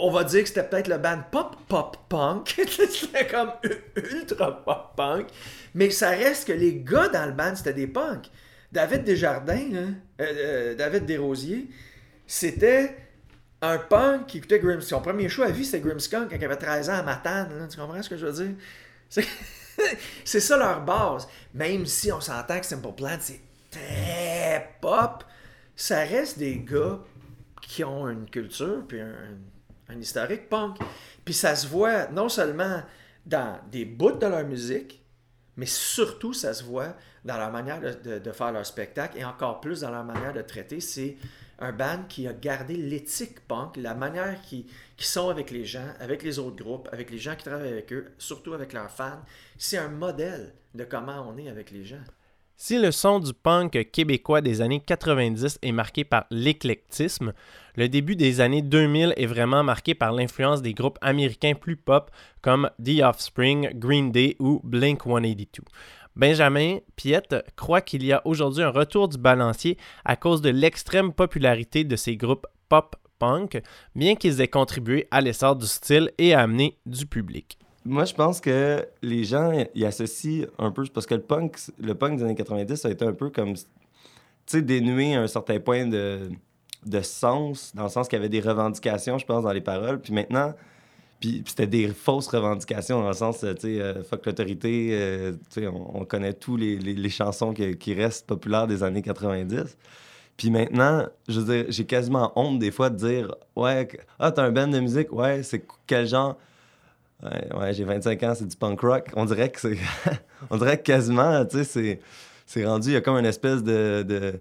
on 0.00 0.10
va 0.10 0.24
dire 0.24 0.42
que 0.42 0.48
c'était 0.48 0.64
peut-être 0.64 0.88
le 0.88 0.98
band 0.98 1.22
pop 1.30 1.56
pop 1.68 1.96
punk. 2.08 2.60
c'était 2.68 3.26
comme 3.26 3.52
ultra 3.96 4.64
pop 4.64 4.96
punk. 4.96 5.28
Mais 5.74 5.90
ça 5.90 6.10
reste 6.10 6.48
que 6.48 6.52
les 6.52 6.76
gars 6.76 7.08
dans 7.08 7.26
le 7.26 7.32
band, 7.32 7.54
c'était 7.56 7.74
des 7.74 7.86
punks. 7.86 8.30
David 8.70 9.04
Desjardins, 9.04 9.72
euh, 9.74 9.90
euh, 10.20 10.74
David 10.74 11.04
Desrosiers, 11.04 11.68
c'était 12.26 12.96
un 13.60 13.78
punk 13.78 14.26
qui 14.26 14.38
écoutait 14.38 14.58
Grim 14.58 14.80
Son 14.80 15.00
premier 15.00 15.28
show 15.28 15.42
à 15.42 15.50
vie, 15.50 15.64
c'était 15.64 15.80
Grimmskunk 15.80 16.30
quand 16.30 16.36
il 16.36 16.44
avait 16.44 16.56
13 16.56 16.90
ans 16.90 16.94
à 16.94 17.02
Matane. 17.02 17.68
Tu 17.70 17.78
comprends 17.78 18.02
ce 18.02 18.08
que 18.08 18.16
je 18.16 18.26
veux 18.26 18.32
dire? 18.32 18.54
C'est, 19.08 19.26
c'est 20.24 20.40
ça 20.40 20.56
leur 20.56 20.82
base. 20.84 21.28
Même 21.54 21.86
si 21.86 22.10
on 22.10 22.20
s'entend 22.20 22.58
que 22.58 22.66
Simple 22.66 22.92
Plan, 22.96 23.16
c'est 23.20 23.40
très 23.70 24.74
pop, 24.80 25.24
ça 25.76 26.00
reste 26.00 26.38
des 26.38 26.58
gars 26.58 26.98
qui 27.60 27.84
ont 27.84 28.08
une 28.08 28.28
culture 28.28 28.82
puis 28.86 29.00
un, 29.00 29.14
un 29.92 30.00
historique 30.00 30.48
punk. 30.48 30.78
Puis 31.24 31.34
ça 31.34 31.54
se 31.54 31.66
voit 31.66 32.08
non 32.08 32.28
seulement 32.28 32.82
dans 33.26 33.58
des 33.70 33.84
bouts 33.84 34.12
de 34.12 34.26
leur 34.26 34.44
musique, 34.44 35.04
mais 35.56 35.66
surtout 35.66 36.32
ça 36.32 36.54
se 36.54 36.64
voit 36.64 36.96
dans 37.24 37.36
leur 37.36 37.52
manière 37.52 37.80
de, 37.80 38.32
faire 38.32 38.52
leur 38.52 38.66
spectacle 38.66 39.18
et 39.18 39.24
encore 39.24 39.60
plus 39.60 39.80
dans 39.80 39.90
leur 39.90 40.04
manière 40.04 40.32
de 40.32 40.42
traiter. 40.42 40.80
C'est 40.80 41.16
un 41.58 41.72
band 41.72 42.04
qui 42.08 42.26
a 42.26 42.32
gardé 42.32 42.74
l'éthique 42.74 43.46
punk, 43.46 43.76
la 43.76 43.94
manière 43.94 44.40
qu'ils 44.42 44.66
qui 44.96 45.06
sont 45.06 45.28
avec 45.28 45.50
les 45.50 45.64
gens, 45.64 45.86
avec 46.00 46.22
les 46.22 46.38
autres 46.38 46.56
groupes, 46.56 46.88
avec 46.90 47.10
les 47.10 47.18
gens 47.18 47.36
qui 47.36 47.44
travaillent 47.44 47.72
avec 47.72 47.92
eux, 47.92 48.12
surtout 48.18 48.54
avec 48.54 48.72
leurs 48.72 48.90
fans. 48.90 49.20
C'est 49.58 49.78
un 49.78 49.88
modèle 49.88 50.54
de 50.74 50.84
comment 50.84 51.26
on 51.28 51.36
est 51.36 51.48
avec 51.48 51.70
les 51.70 51.84
gens. 51.84 52.02
Si 52.64 52.78
le 52.78 52.92
son 52.92 53.18
du 53.18 53.32
punk 53.34 53.90
québécois 53.90 54.40
des 54.40 54.60
années 54.60 54.78
90 54.78 55.58
est 55.62 55.72
marqué 55.72 56.04
par 56.04 56.26
l'éclectisme, 56.30 57.32
le 57.74 57.88
début 57.88 58.14
des 58.14 58.40
années 58.40 58.62
2000 58.62 59.14
est 59.16 59.26
vraiment 59.26 59.64
marqué 59.64 59.96
par 59.96 60.12
l'influence 60.12 60.62
des 60.62 60.72
groupes 60.72 60.98
américains 61.00 61.54
plus 61.54 61.74
pop 61.74 62.12
comme 62.40 62.70
The 62.80 63.02
Offspring, 63.02 63.70
Green 63.74 64.12
Day 64.12 64.36
ou 64.38 64.60
Blink 64.62 65.02
182. 65.02 65.64
Benjamin 66.14 66.78
Piette 66.94 67.34
croit 67.56 67.80
qu'il 67.80 68.04
y 68.04 68.12
a 68.12 68.24
aujourd'hui 68.24 68.62
un 68.62 68.70
retour 68.70 69.08
du 69.08 69.18
balancier 69.18 69.76
à 70.04 70.14
cause 70.14 70.40
de 70.40 70.50
l'extrême 70.50 71.12
popularité 71.12 71.82
de 71.82 71.96
ces 71.96 72.16
groupes 72.16 72.46
pop-punk, 72.68 73.60
bien 73.96 74.14
qu'ils 74.14 74.40
aient 74.40 74.46
contribué 74.46 75.08
à 75.10 75.20
l'essor 75.20 75.56
du 75.56 75.66
style 75.66 76.12
et 76.16 76.32
à 76.32 76.42
amener 76.42 76.78
du 76.86 77.06
public. 77.06 77.58
Moi, 77.84 78.04
je 78.04 78.14
pense 78.14 78.40
que 78.40 78.86
les 79.02 79.24
gens 79.24 79.52
y 79.74 79.84
associent 79.84 80.46
un 80.58 80.70
peu, 80.70 80.84
parce 80.92 81.06
que 81.06 81.14
le 81.14 81.22
punk, 81.22 81.56
le 81.78 81.94
punk 81.94 82.18
des 82.18 82.24
années 82.24 82.34
90, 82.34 82.76
ça 82.76 82.88
a 82.88 82.90
été 82.90 83.04
un 83.04 83.12
peu 83.12 83.30
comme, 83.30 83.54
tu 83.54 83.64
sais, 84.46 84.62
dénué 84.62 85.14
à 85.16 85.22
un 85.22 85.26
certain 85.26 85.58
point 85.58 85.86
de, 85.86 86.30
de 86.86 87.00
sens, 87.00 87.72
dans 87.74 87.84
le 87.84 87.88
sens 87.88 88.08
qu'il 88.08 88.16
y 88.16 88.20
avait 88.20 88.28
des 88.28 88.40
revendications, 88.40 89.18
je 89.18 89.26
pense, 89.26 89.42
dans 89.42 89.52
les 89.52 89.60
paroles. 89.60 90.00
Puis 90.00 90.12
maintenant, 90.12 90.54
puis, 91.22 91.42
c'était 91.46 91.68
des 91.68 91.88
fausses 91.88 92.26
revendications, 92.28 93.00
dans 93.00 93.08
le 93.08 93.14
sens, 93.14 93.40
tu 93.40 93.46
sais, 93.60 93.80
euh, 93.80 94.02
fuck 94.02 94.26
l'autorité, 94.26 94.90
euh, 94.92 95.32
tu 95.52 95.60
sais, 95.60 95.66
on, 95.68 96.00
on 96.00 96.04
connaît 96.04 96.34
tous 96.34 96.56
les, 96.56 96.76
les, 96.78 97.10
chansons 97.10 97.52
qui, 97.52 97.76
qui 97.76 97.94
restent 97.94 98.26
populaires 98.26 98.66
des 98.66 98.82
années 98.82 99.02
90. 99.02 99.76
Puis 100.36 100.50
maintenant, 100.50 101.06
je 101.28 101.40
veux 101.40 101.54
dire, 101.54 101.66
j'ai 101.68 101.84
quasiment 101.84 102.32
honte 102.34 102.58
des 102.58 102.72
fois 102.72 102.90
de 102.90 102.96
dire, 102.96 103.34
ouais, 103.54 103.88
ah, 104.18 104.32
t'as 104.32 104.42
un 104.42 104.50
band 104.50 104.66
de 104.66 104.80
musique, 104.80 105.12
ouais, 105.12 105.44
c'est 105.44 105.64
quel 105.86 106.08
genre? 106.08 106.36
Ouais, 107.22 107.56
ouais, 107.56 107.72
j'ai 107.72 107.84
25 107.84 108.22
ans, 108.24 108.34
c'est 108.34 108.46
du 108.46 108.56
punk 108.56 108.80
rock. 108.80 109.10
On 109.14 109.24
dirait 109.24 109.50
que 109.50 109.60
c'est. 109.60 109.78
on 110.50 110.56
dirait 110.56 110.78
que 110.78 110.82
quasiment, 110.82 111.44
tu 111.44 111.64
sais, 111.64 112.00
c'est, 112.46 112.64
rendu. 112.64 112.88
Il 112.88 112.92
y 112.94 112.96
a 112.96 113.00
comme 113.00 113.16
une 113.16 113.26
espèce 113.26 113.62
de, 113.62 114.02
de 114.02 114.40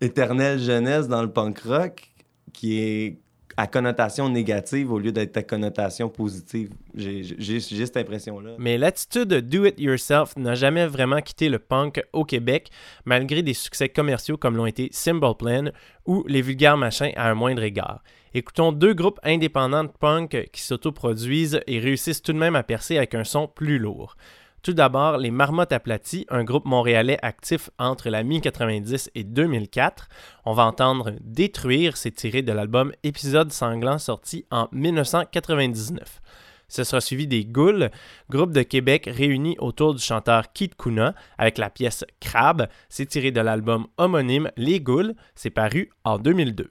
éternelle 0.00 0.58
jeunesse 0.58 1.08
dans 1.08 1.22
le 1.22 1.30
punk 1.30 1.60
rock 1.60 2.10
qui 2.52 2.80
est 2.80 3.18
à 3.58 3.66
connotation 3.66 4.28
négative 4.28 4.92
au 4.92 5.00
lieu 5.00 5.10
d'être 5.10 5.36
à 5.36 5.42
connotation 5.42 6.08
positive. 6.08 6.70
J'ai, 6.94 7.58
cette 7.58 7.96
impression-là. 7.96 8.52
Mais 8.56 8.78
l'attitude 8.78 9.34
do 9.34 9.64
it 9.64 9.80
yourself 9.80 10.36
n'a 10.36 10.54
jamais 10.54 10.86
vraiment 10.86 11.20
quitté 11.20 11.48
le 11.48 11.58
punk 11.58 12.00
au 12.12 12.24
Québec, 12.24 12.70
malgré 13.04 13.42
des 13.42 13.54
succès 13.54 13.88
commerciaux 13.88 14.36
comme 14.36 14.56
l'ont 14.56 14.66
été 14.66 14.90
Symbol 14.92 15.36
Plan 15.36 15.64
ou 16.06 16.24
Les 16.28 16.40
Vulgaires 16.40 16.76
Machins 16.76 17.10
à 17.16 17.28
un 17.28 17.34
moindre 17.34 17.64
égard. 17.64 18.04
Écoutons 18.32 18.70
deux 18.70 18.94
groupes 18.94 19.18
indépendants 19.24 19.82
de 19.82 19.90
punk 19.90 20.50
qui 20.52 20.62
s'autoproduisent 20.62 21.60
et 21.66 21.80
réussissent 21.80 22.22
tout 22.22 22.32
de 22.32 22.38
même 22.38 22.54
à 22.54 22.62
percer 22.62 22.96
avec 22.96 23.16
un 23.16 23.24
son 23.24 23.48
plus 23.48 23.80
lourd. 23.80 24.16
Tout 24.62 24.72
d'abord, 24.72 25.18
les 25.18 25.30
Marmottes 25.30 25.72
Aplaties, 25.72 26.26
un 26.28 26.42
groupe 26.42 26.64
montréalais 26.64 27.18
actif 27.22 27.70
entre 27.78 28.10
la 28.10 28.24
mi-90 28.24 29.10
et 29.14 29.24
2004. 29.24 30.08
On 30.44 30.52
va 30.52 30.64
entendre 30.64 31.12
Détruire, 31.20 31.96
c'est 31.96 32.10
tiré 32.10 32.42
de 32.42 32.52
l'album 32.52 32.92
Épisode 33.04 33.52
sanglant 33.52 33.98
sorti 33.98 34.44
en 34.50 34.68
1999. 34.72 36.20
Ce 36.68 36.84
sera 36.84 37.00
suivi 37.00 37.26
des 37.26 37.46
Ghouls, 37.46 37.88
groupe 38.28 38.52
de 38.52 38.62
Québec 38.62 39.08
réuni 39.10 39.56
autour 39.58 39.94
du 39.94 40.02
chanteur 40.02 40.52
Kid 40.52 40.74
Kuna 40.76 41.14
avec 41.38 41.56
la 41.56 41.70
pièce 41.70 42.04
Crab. 42.20 42.68
C'est 42.90 43.06
tiré 43.06 43.30
de 43.30 43.40
l'album 43.40 43.86
homonyme 43.96 44.50
Les 44.56 44.80
Ghouls. 44.80 45.14
C'est 45.34 45.50
paru 45.50 45.90
en 46.04 46.18
2002. 46.18 46.68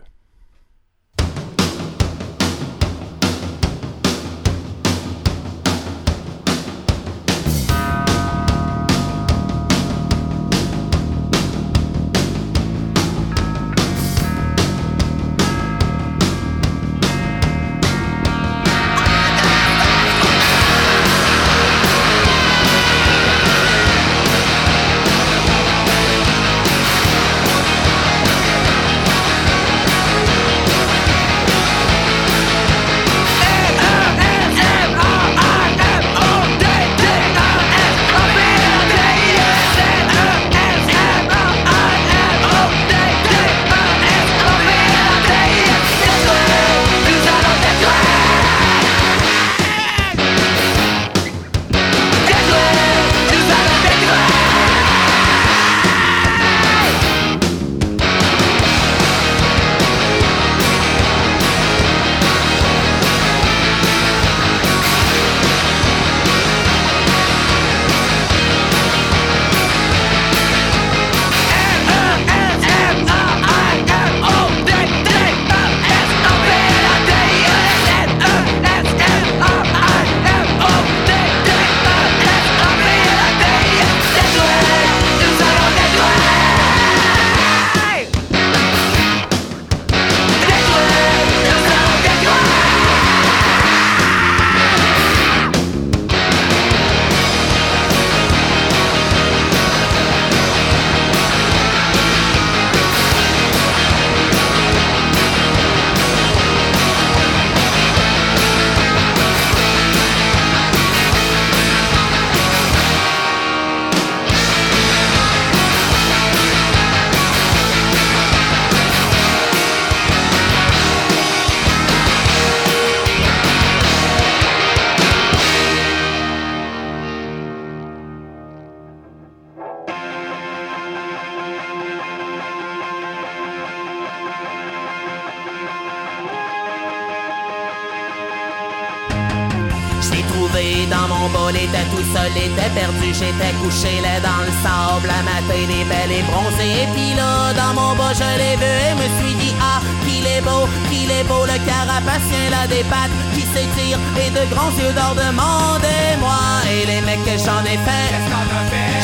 J'étais 143.13 143.53
couché 143.61 144.01
là 144.01 144.19
dans 144.19 144.43
le 144.45 144.51
sable, 144.63 145.07
la 145.07 145.21
matin 145.23 145.61
des 145.67 145.83
belles 145.85 146.11
et 146.11 146.23
bronzée. 146.23 146.83
Et 146.83 146.87
puis 146.93 147.13
là, 147.15 147.53
dans 147.53 147.73
mon 147.79 147.95
bas, 147.95 148.13
je 148.13 148.29
l'ai 148.39 148.55
vu 148.55 148.73
et 148.87 148.93
me 148.95 149.07
suis 149.17 149.35
dit, 149.35 149.53
ah, 149.61 149.79
qu'il 150.05 150.25
est 150.25 150.41
beau, 150.41 150.67
qu'il 150.89 151.09
est 151.11 151.23
beau, 151.23 151.45
le 151.45 151.57
carapacien 151.65 152.49
là 152.49 152.67
des 152.67 152.83
pattes 152.91 153.15
qui 153.33 153.41
s'étire 153.41 153.99
et 154.23 154.29
de 154.29 154.43
grands 154.53 154.71
yeux 154.79 154.93
d'or 154.93 155.15
demandez-moi. 155.15 156.41
Et 156.71 156.85
les 156.85 157.01
mecs 157.01 157.23
que 157.23 157.37
j'en 157.37 157.63
ai 157.63 157.77
fait, 157.87 158.11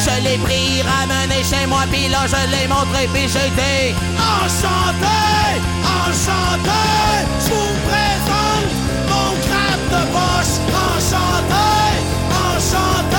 je 0.06 0.24
l'ai 0.24 0.38
pris, 0.38 0.82
ramené 0.82 1.44
chez 1.44 1.66
moi, 1.68 1.84
puis 1.92 2.08
là 2.10 2.26
je 2.28 2.42
l'ai 2.52 2.68
montré, 2.68 3.08
puis 3.14 3.28
j'ai 3.28 3.50
dit 3.60 3.96
Enchanté, 4.18 5.22
enchanté, 5.84 6.84
je 7.40 7.50
vous 7.54 7.76
présente 7.90 8.72
mon 9.10 9.32
crabe 9.46 9.86
de 9.94 10.02
poche. 10.16 10.56
Enchanté, 10.86 11.70
enchanté, 12.46 13.13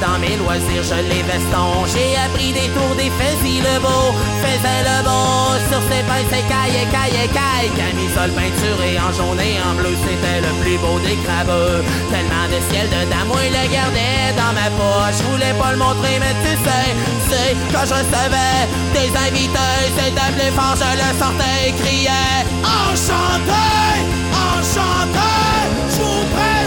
dans 0.00 0.18
mes 0.18 0.36
loisirs, 0.36 0.82
je 0.82 0.98
les 1.10 1.22
veston. 1.22 1.86
J'ai 1.92 2.16
appris 2.16 2.52
des 2.52 2.68
tours 2.74 2.94
des 2.94 3.10
faisies 3.18 3.60
le 3.60 3.80
beau, 3.80 4.14
faisait 4.42 4.82
le 4.86 4.98
beau 5.02 5.58
sur 5.70 5.82
ses 5.90 6.02
pinces 6.06 6.32
et 6.32 6.46
caille, 6.46 6.86
caille, 6.94 7.28
caille. 7.34 7.70
Camisole 7.74 8.32
peinturée 8.32 8.98
en 8.98 9.12
jaune 9.12 9.40
et 9.40 9.58
en 9.62 9.74
bleu, 9.74 9.94
c'était 10.06 10.40
le 10.40 10.52
plus 10.62 10.78
beau 10.78 10.98
des 11.00 11.16
crabeux. 11.24 11.82
Tellement 12.10 12.46
de 12.50 12.58
ciel 12.70 12.86
de 12.90 13.26
moi, 13.26 13.38
il 13.42 13.52
le 13.52 13.66
gardait 13.72 14.32
dans 14.38 14.52
ma 14.54 14.68
poche. 14.78 15.18
Je 15.18 15.24
voulais 15.30 15.54
pas 15.58 15.72
le 15.72 15.78
montrer, 15.78 16.18
mais 16.22 16.34
tu 16.44 16.54
sais, 16.62 16.88
sais, 17.28 17.56
quand 17.72 17.84
je 17.86 17.94
recevais 17.98 18.62
des 18.94 19.10
invités, 19.26 19.82
c'était 19.96 20.32
plus 20.36 20.52
fort, 20.54 20.76
je 20.78 20.90
le 20.94 21.10
sortais 21.18 21.68
et 21.68 21.72
criais 21.72 22.38
Enchanté, 22.62 23.66
enchanté, 24.32 25.28
je 25.90 26.57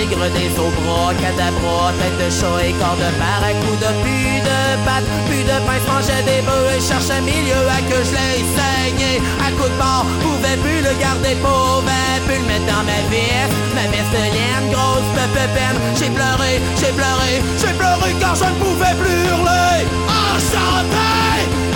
tigre 0.00 0.28
des 0.30 0.50
eaux 0.58 0.72
bras, 0.80 1.12
cadabra, 1.14 1.92
tête 1.98 2.16
de 2.20 2.28
chat 2.30 2.56
et 2.64 2.72
corps 2.80 2.96
de 2.96 3.10
barracuda, 3.20 3.92
plus 4.02 4.40
de 4.48 4.60
pattes, 4.84 5.08
plus 5.28 5.44
de 5.44 5.56
pince, 5.66 5.86
mangeait 5.88 6.24
des 6.24 6.40
bœufs 6.46 6.72
et 6.76 6.80
cherchait 6.80 7.20
milieu 7.20 7.62
à 7.68 7.80
que 7.88 7.98
je 8.06 8.12
l'ai 8.16 8.40
saigné. 8.56 9.12
À 9.44 9.50
coup 9.56 9.68
de 9.68 9.78
barre, 9.78 10.06
pouvais 10.24 10.56
plus 10.64 10.80
le 10.80 10.92
garder, 11.04 11.34
pouvais 11.44 12.16
plus 12.26 12.40
le 12.42 12.46
mettre 12.48 12.66
dans 12.72 12.84
ma 12.88 13.00
veste, 13.12 13.56
ma 13.76 13.86
veste 13.92 14.12
de 14.16 14.24
laine, 14.34 14.66
grosse 14.72 15.10
peu 15.16 15.46
peine. 15.56 15.78
J'ai 15.98 16.10
pleuré, 16.16 16.52
j'ai 16.80 16.92
pleuré, 16.98 17.32
j'ai 17.60 17.74
pleuré 17.80 18.10
car 18.20 18.34
je 18.34 18.44
ne 18.44 18.56
pouvais 18.62 18.96
plus 19.00 19.20
hurler. 19.28 19.84
Enchanté, 20.08 21.12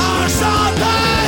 enchanté, 0.01 1.24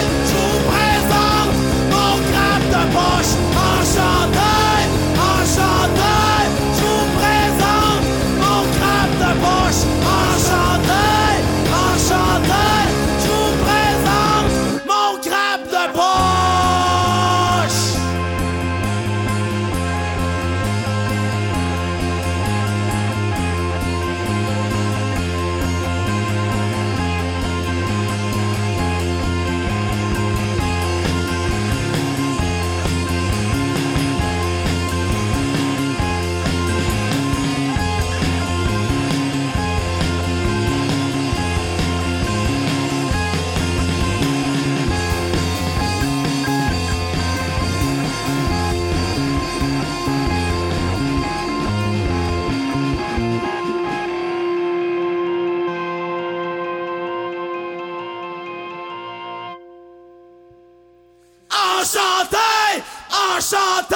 enchanté, 63.47 63.95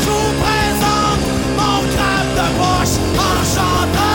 je 0.00 0.10
vous 0.10 0.32
présente 0.42 1.24
mon 1.56 1.78
crabe 1.94 2.30
de 2.34 2.48
poche. 2.58 2.96
Enchanté, 3.14 4.14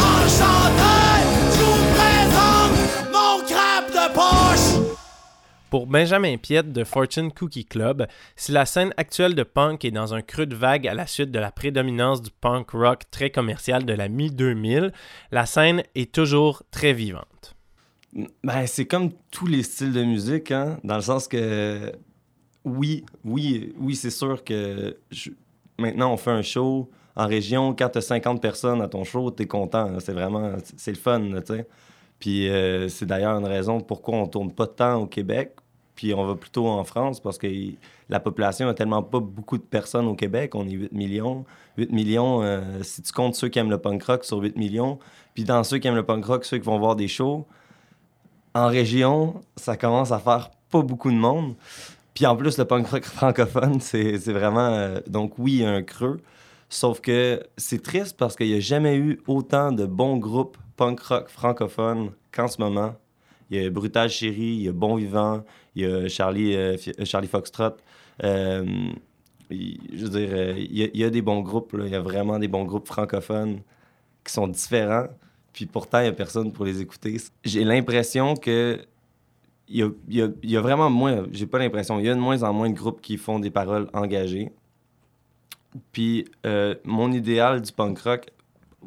enchanté, 0.00 0.94
je 1.52 1.62
vous 1.62 1.84
présente 1.94 3.12
mon 3.12 3.44
crabe 3.46 3.90
de 3.90 4.12
poche. 4.12 4.96
Pour 5.70 5.86
Benjamin 5.86 6.36
Piette 6.36 6.72
de 6.72 6.82
Fortune 6.82 7.30
Cookie 7.30 7.64
Club, 7.64 8.08
si 8.34 8.50
la 8.50 8.66
scène 8.66 8.92
actuelle 8.96 9.36
de 9.36 9.44
punk 9.44 9.84
est 9.84 9.92
dans 9.92 10.14
un 10.14 10.22
creux 10.22 10.46
de 10.46 10.56
vague 10.56 10.88
à 10.88 10.94
la 10.94 11.06
suite 11.06 11.30
de 11.30 11.38
la 11.38 11.52
prédominance 11.52 12.20
du 12.22 12.30
punk 12.30 12.70
rock 12.72 13.02
très 13.10 13.30
commercial 13.30 13.84
de 13.84 13.92
la 13.92 14.08
mi-2000, 14.08 14.92
la 15.30 15.46
scène 15.46 15.84
est 15.94 16.12
toujours 16.12 16.64
très 16.72 16.92
vivante. 16.92 17.54
Ben, 18.42 18.66
c'est 18.66 18.84
comme 18.84 19.12
tous 19.30 19.46
les 19.46 19.62
styles 19.62 19.92
de 19.92 20.02
musique, 20.02 20.50
hein, 20.50 20.78
dans 20.84 20.96
le 20.96 21.02
sens 21.02 21.28
que 21.28 21.92
oui, 22.64 23.04
oui, 23.24 23.74
oui, 23.78 23.96
c'est 23.96 24.10
sûr 24.10 24.44
que 24.44 24.96
maintenant 25.78 26.12
on 26.12 26.16
fait 26.16 26.30
un 26.30 26.42
show 26.42 26.88
en 27.14 27.26
région, 27.26 27.74
quand 27.74 27.90
tu 27.90 27.98
as 27.98 28.02
50 28.02 28.40
personnes 28.40 28.80
à 28.80 28.88
ton 28.88 29.04
show, 29.04 29.30
tu 29.30 29.42
es 29.42 29.46
content, 29.46 29.98
c'est 30.00 30.12
vraiment 30.12 30.52
c'est 30.76 30.92
le 30.92 30.96
fun, 30.96 31.20
tu 31.20 31.54
sais. 31.54 31.66
Puis 32.18 32.48
euh, 32.48 32.88
c'est 32.88 33.06
d'ailleurs 33.06 33.36
une 33.38 33.46
raison 33.46 33.80
pourquoi 33.80 34.16
on 34.16 34.26
tourne 34.26 34.52
pas 34.52 34.66
tant 34.66 35.02
au 35.02 35.06
Québec, 35.06 35.56
puis 35.94 36.14
on 36.14 36.24
va 36.24 36.36
plutôt 36.36 36.68
en 36.68 36.84
France 36.84 37.20
parce 37.20 37.36
que 37.36 37.48
la 38.08 38.20
population 38.20 38.68
a 38.68 38.74
tellement 38.74 39.02
pas 39.02 39.20
beaucoup 39.20 39.58
de 39.58 39.62
personnes 39.62 40.06
au 40.06 40.14
Québec, 40.14 40.54
on 40.54 40.66
est 40.66 40.72
8 40.72 40.92
millions. 40.92 41.44
8 41.76 41.90
millions, 41.92 42.42
euh, 42.42 42.82
si 42.82 43.02
tu 43.02 43.12
comptes 43.12 43.34
ceux 43.34 43.48
qui 43.48 43.58
aiment 43.58 43.70
le 43.70 43.78
punk 43.78 44.02
rock 44.04 44.24
sur 44.24 44.38
8 44.38 44.56
millions, 44.56 44.98
puis 45.34 45.44
dans 45.44 45.64
ceux 45.64 45.78
qui 45.78 45.88
aiment 45.88 45.96
le 45.96 46.06
punk 46.06 46.24
rock, 46.24 46.44
ceux 46.44 46.58
qui 46.58 46.64
vont 46.64 46.78
voir 46.78 46.96
des 46.96 47.08
shows, 47.08 47.46
en 48.54 48.68
région, 48.68 49.40
ça 49.56 49.76
commence 49.76 50.12
à 50.12 50.18
faire 50.18 50.50
pas 50.70 50.82
beaucoup 50.82 51.10
de 51.10 51.16
monde. 51.16 51.54
Puis 52.14 52.26
en 52.26 52.36
plus, 52.36 52.58
le 52.58 52.64
punk 52.64 52.86
rock 52.88 53.04
francophone, 53.18 53.80
c'est 53.80 54.16
vraiment. 54.32 54.68
euh, 54.74 55.00
donc, 55.06 55.38
oui, 55.38 55.64
un 55.64 55.82
creux. 55.82 56.20
Sauf 56.68 57.00
que 57.00 57.42
c'est 57.56 57.82
triste 57.82 58.16
parce 58.16 58.34
qu'il 58.36 58.48
n'y 58.48 58.54
a 58.56 58.60
jamais 58.60 58.96
eu 58.96 59.20
autant 59.26 59.72
de 59.72 59.84
bons 59.86 60.16
groupes 60.16 60.56
punk 60.76 61.00
rock 61.00 61.28
francophones 61.28 62.12
qu'en 62.34 62.48
ce 62.48 62.60
moment. 62.60 62.94
Il 63.50 63.62
y 63.62 63.66
a 63.66 63.68
Brutal 63.70 64.08
Chéri, 64.08 64.40
il 64.56 64.62
y 64.62 64.68
a 64.68 64.72
Bon 64.72 64.96
Vivant, 64.96 65.44
il 65.74 65.82
y 65.82 65.86
a 65.86 66.08
Charlie, 66.08 66.54
euh, 66.56 66.76
euh, 66.98 67.04
Charlie 67.04 67.28
Foxtrot. 67.28 67.76
Je 69.50 70.04
veux 70.04 70.08
dire, 70.08 70.56
il 70.56 70.96
y, 70.98 71.04
a- 71.04 71.10
des 71.10 71.20
bons 71.22 71.40
groupes, 71.42 71.76
il 71.78 71.90
y 71.90 71.94
a 71.94 72.00
vraiment 72.00 72.38
des 72.38 72.48
bons 72.48 72.64
groupes 72.64 72.86
francophones 72.88 73.60
qui 74.24 74.32
sont 74.32 74.48
différents. 74.48 75.08
Puis 75.52 75.66
pourtant, 75.66 75.98
il 76.00 76.04
n'y 76.04 76.08
a 76.08 76.12
personne 76.12 76.52
pour 76.52 76.64
les 76.64 76.80
écouter. 76.80 77.18
J'ai 77.44 77.64
l'impression 77.64 78.34
que 78.34 78.80
il 79.72 79.94
y 80.44 80.56
a, 80.56 80.60
vraiment 80.60 80.90
moins, 80.90 81.24
j'ai 81.30 81.46
pas 81.46 81.58
l'impression, 81.58 81.98
il 81.98 82.06
y 82.06 82.08
a 82.08 82.14
de 82.14 82.20
moins 82.20 82.42
en 82.42 82.52
moins 82.52 82.68
de 82.68 82.74
groupes 82.74 83.00
qui 83.00 83.16
font 83.16 83.38
des 83.38 83.50
paroles 83.50 83.88
engagées. 83.94 84.52
Puis 85.92 86.26
euh, 86.44 86.74
mon 86.84 87.10
idéal 87.12 87.62
du 87.62 87.72
punk 87.72 87.98
rock, 88.00 88.30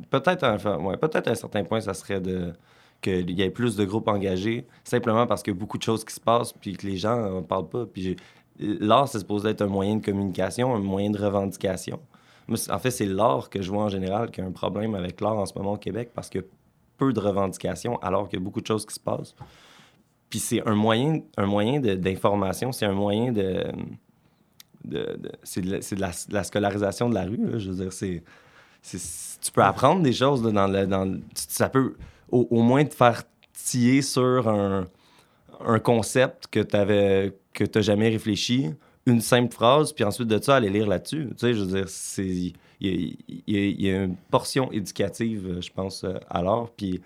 peut-être 0.09 0.45
ouais, 0.81 0.97
peut-être 0.97 1.27
à 1.27 1.31
un 1.31 1.35
certain 1.35 1.63
point, 1.63 1.81
ça 1.81 1.93
serait 1.93 2.21
de 2.21 2.53
qu'il 3.01 3.29
y 3.31 3.41
ait 3.41 3.49
plus 3.49 3.75
de 3.75 3.85
groupes 3.85 4.07
engagés, 4.07 4.65
simplement 4.83 5.27
parce 5.27 5.43
qu'il 5.43 5.53
y 5.53 5.57
a 5.57 5.59
beaucoup 5.59 5.77
de 5.77 5.83
choses 5.83 6.03
qui 6.03 6.13
se 6.13 6.19
passent, 6.19 6.53
puis 6.53 6.73
que 6.73 6.87
les 6.87 6.97
gens 6.97 7.35
ne 7.35 7.41
parlent 7.41 7.69
pas. 7.69 7.85
Puis 7.85 8.15
l'art, 8.59 9.07
c'est 9.07 9.19
supposé 9.19 9.49
être 9.49 9.61
un 9.61 9.67
moyen 9.67 9.97
de 9.97 10.05
communication, 10.05 10.73
un 10.73 10.79
moyen 10.79 11.11
de 11.11 11.17
revendication. 11.17 11.99
En 12.69 12.79
fait, 12.79 12.91
c'est 12.91 13.05
l'art 13.05 13.49
que 13.49 13.61
je 13.61 13.71
vois 13.71 13.83
en 13.83 13.89
général 13.89 14.31
qui 14.31 14.41
a 14.41 14.45
un 14.45 14.51
problème 14.51 14.95
avec 14.95 15.21
l'art 15.21 15.37
en 15.37 15.45
ce 15.45 15.53
moment 15.55 15.73
au 15.73 15.77
Québec, 15.77 16.11
parce 16.13 16.29
a 16.35 16.41
peu 16.97 17.11
de 17.11 17.19
revendications 17.19 17.97
alors 17.97 18.29
qu'il 18.29 18.39
y 18.39 18.41
a 18.41 18.43
beaucoup 18.43 18.61
de 18.61 18.67
choses 18.67 18.85
qui 18.85 18.93
se 18.93 18.99
passent. 18.99 19.35
Puis 20.29 20.39
c'est 20.39 20.67
un 20.67 20.75
moyen, 20.75 21.21
un 21.37 21.45
moyen 21.45 21.79
de- 21.79 21.95
d'information, 21.95 22.71
c'est 22.71 22.85
un 22.85 22.93
moyen 22.93 23.31
de. 23.31 23.63
de- 24.83 25.17
de- 25.19 25.31
c'est 25.43 25.61
de, 25.61 25.71
la- 25.71 25.81
c'est 25.81 25.95
de 25.95 26.01
la, 26.01 26.09
de 26.09 26.33
la 26.33 26.43
scolarisation 26.43 27.09
de 27.09 27.15
la 27.15 27.23
rue. 27.25 27.37
là. 27.37 27.57
Je 27.57 27.71
veux 27.71 27.83
dire, 27.83 27.93
c'est. 27.93 28.23
c'est- 28.81 29.39
Tu 29.41 29.51
peux 29.51 29.63
apprendre 29.63 30.01
des 30.01 30.13
choses 30.13 30.43
là, 30.43 30.51
dans 30.51 30.67
le. 30.67 30.85
Dans, 30.87 31.19
ça 31.35 31.69
peut 31.69 31.95
au, 32.31 32.47
au 32.49 32.61
moins 32.61 32.83
te 32.85 32.93
faire 32.95 33.23
tiller 33.53 34.01
sur 34.01 34.47
un, 34.47 34.85
un 35.65 35.79
concept 35.79 36.47
que 36.47 36.59
tu 36.59 37.33
que 37.53 37.63
tu 37.63 37.81
jamais 37.81 38.09
réfléchi, 38.09 38.69
une 39.05 39.21
simple 39.21 39.53
phrase, 39.53 39.93
puis 39.93 40.03
ensuite 40.03 40.27
de 40.27 40.41
ça, 40.41 40.55
aller 40.57 40.69
lire 40.69 40.87
là-dessus. 40.87 41.27
Tu 41.31 41.37
sais, 41.37 41.53
je 41.53 41.61
veux 41.63 41.77
dire, 41.77 41.89
c'est. 41.89 42.25
Il 42.27 42.53
y, 42.81 42.89
a- 43.55 43.59
y 43.59 43.85
y 43.85 43.89
une 43.89 44.17
portion 44.29 44.69
éducative, 44.73 45.61
je 45.61 45.69
pense, 45.71 46.03
euh, 46.03 46.15
à 46.29 46.41
l'art. 46.43 46.69
Puis 46.75 47.01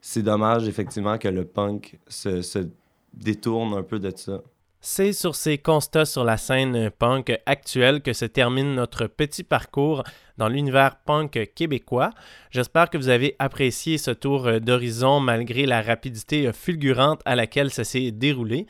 c'est 0.00 0.22
dommage, 0.22 0.66
effectivement, 0.66 1.18
que 1.18 1.28
le 1.28 1.44
punk 1.44 1.98
se, 2.08 2.66
détourne 3.12 3.74
un 3.74 3.82
peu 3.82 3.98
de 3.98 4.12
ça. 4.14 4.40
C'est 4.82 5.12
sur 5.12 5.34
ces 5.34 5.58
constats 5.58 6.06
sur 6.06 6.24
la 6.24 6.38
scène 6.38 6.90
punk 6.90 7.38
actuelle 7.44 8.00
que 8.00 8.14
se 8.14 8.24
termine 8.24 8.74
notre 8.74 9.06
petit 9.08 9.44
parcours 9.44 10.04
dans 10.38 10.48
l'univers 10.48 10.96
punk 11.04 11.52
québécois. 11.54 12.12
J'espère 12.50 12.88
que 12.88 12.96
vous 12.96 13.10
avez 13.10 13.36
apprécié 13.38 13.98
ce 13.98 14.10
tour 14.10 14.46
euh, 14.46 14.58
d'horizon 14.58 15.20
malgré 15.20 15.66
la 15.66 15.82
rapidité 15.82 16.46
euh, 16.46 16.54
fulgurante 16.54 17.20
à 17.26 17.36
laquelle 17.36 17.70
ça 17.70 17.84
s'est 17.84 18.10
déroulé. 18.10 18.66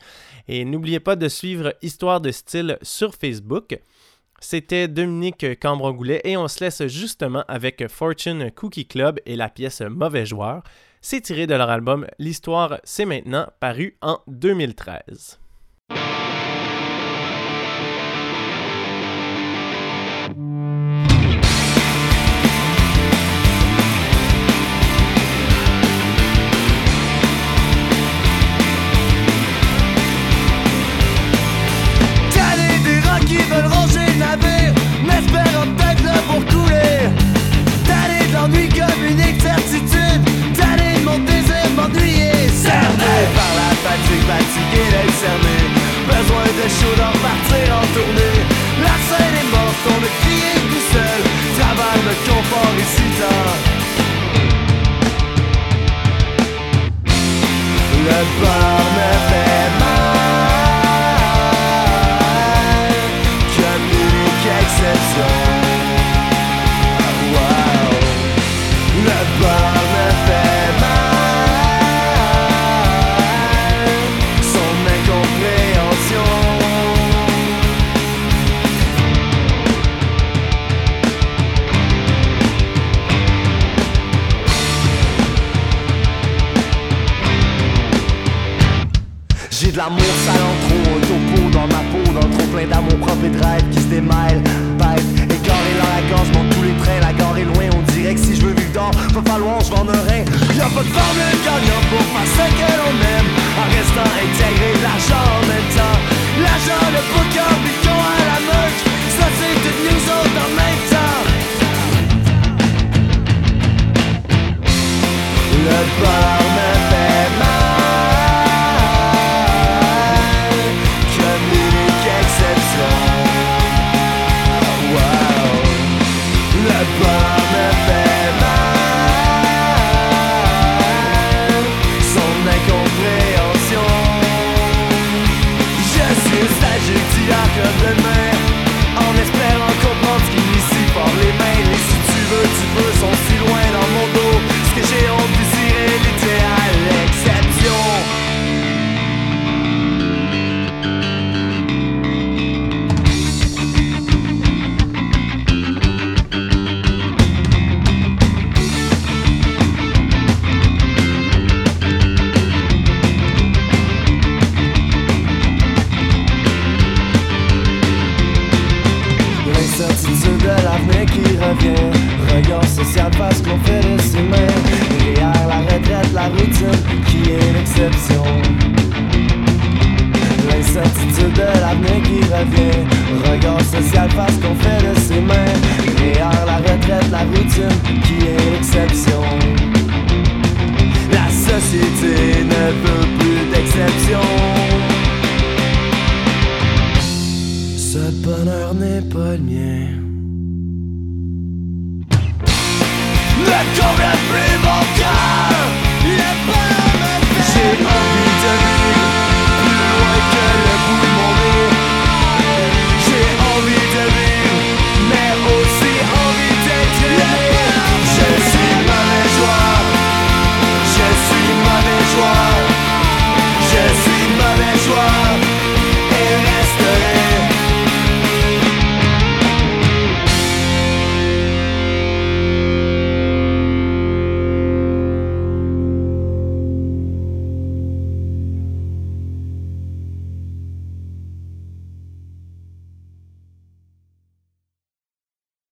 Et 0.49 0.65
n'oubliez 0.65 0.99
pas 0.99 1.15
de 1.15 1.29
suivre 1.29 1.73
Histoire 1.81 2.19
de 2.19 2.31
style 2.31 2.77
sur 2.81 3.15
Facebook. 3.15 3.79
C'était 4.41 4.89
Dominique 4.89 5.45
Cambron-Goulet 5.61 6.21
et 6.25 6.35
on 6.35 6.49
se 6.49 6.61
laisse 6.61 6.85
justement 6.87 7.45
avec 7.47 7.87
Fortune 7.87 8.51
Cookie 8.51 8.87
Club 8.87 9.21
et 9.25 9.37
la 9.37 9.47
pièce 9.47 9.79
Mauvais 9.79 10.25
joueur. 10.25 10.61
C'est 11.03 11.21
tiré 11.21 11.47
de 11.47 11.55
leur 11.55 11.71
album 11.71 12.05
L'Histoire, 12.19 12.79
c'est 12.83 13.05
maintenant, 13.05 13.47
paru 13.59 13.97
en 14.01 14.19
2013. 14.27 15.39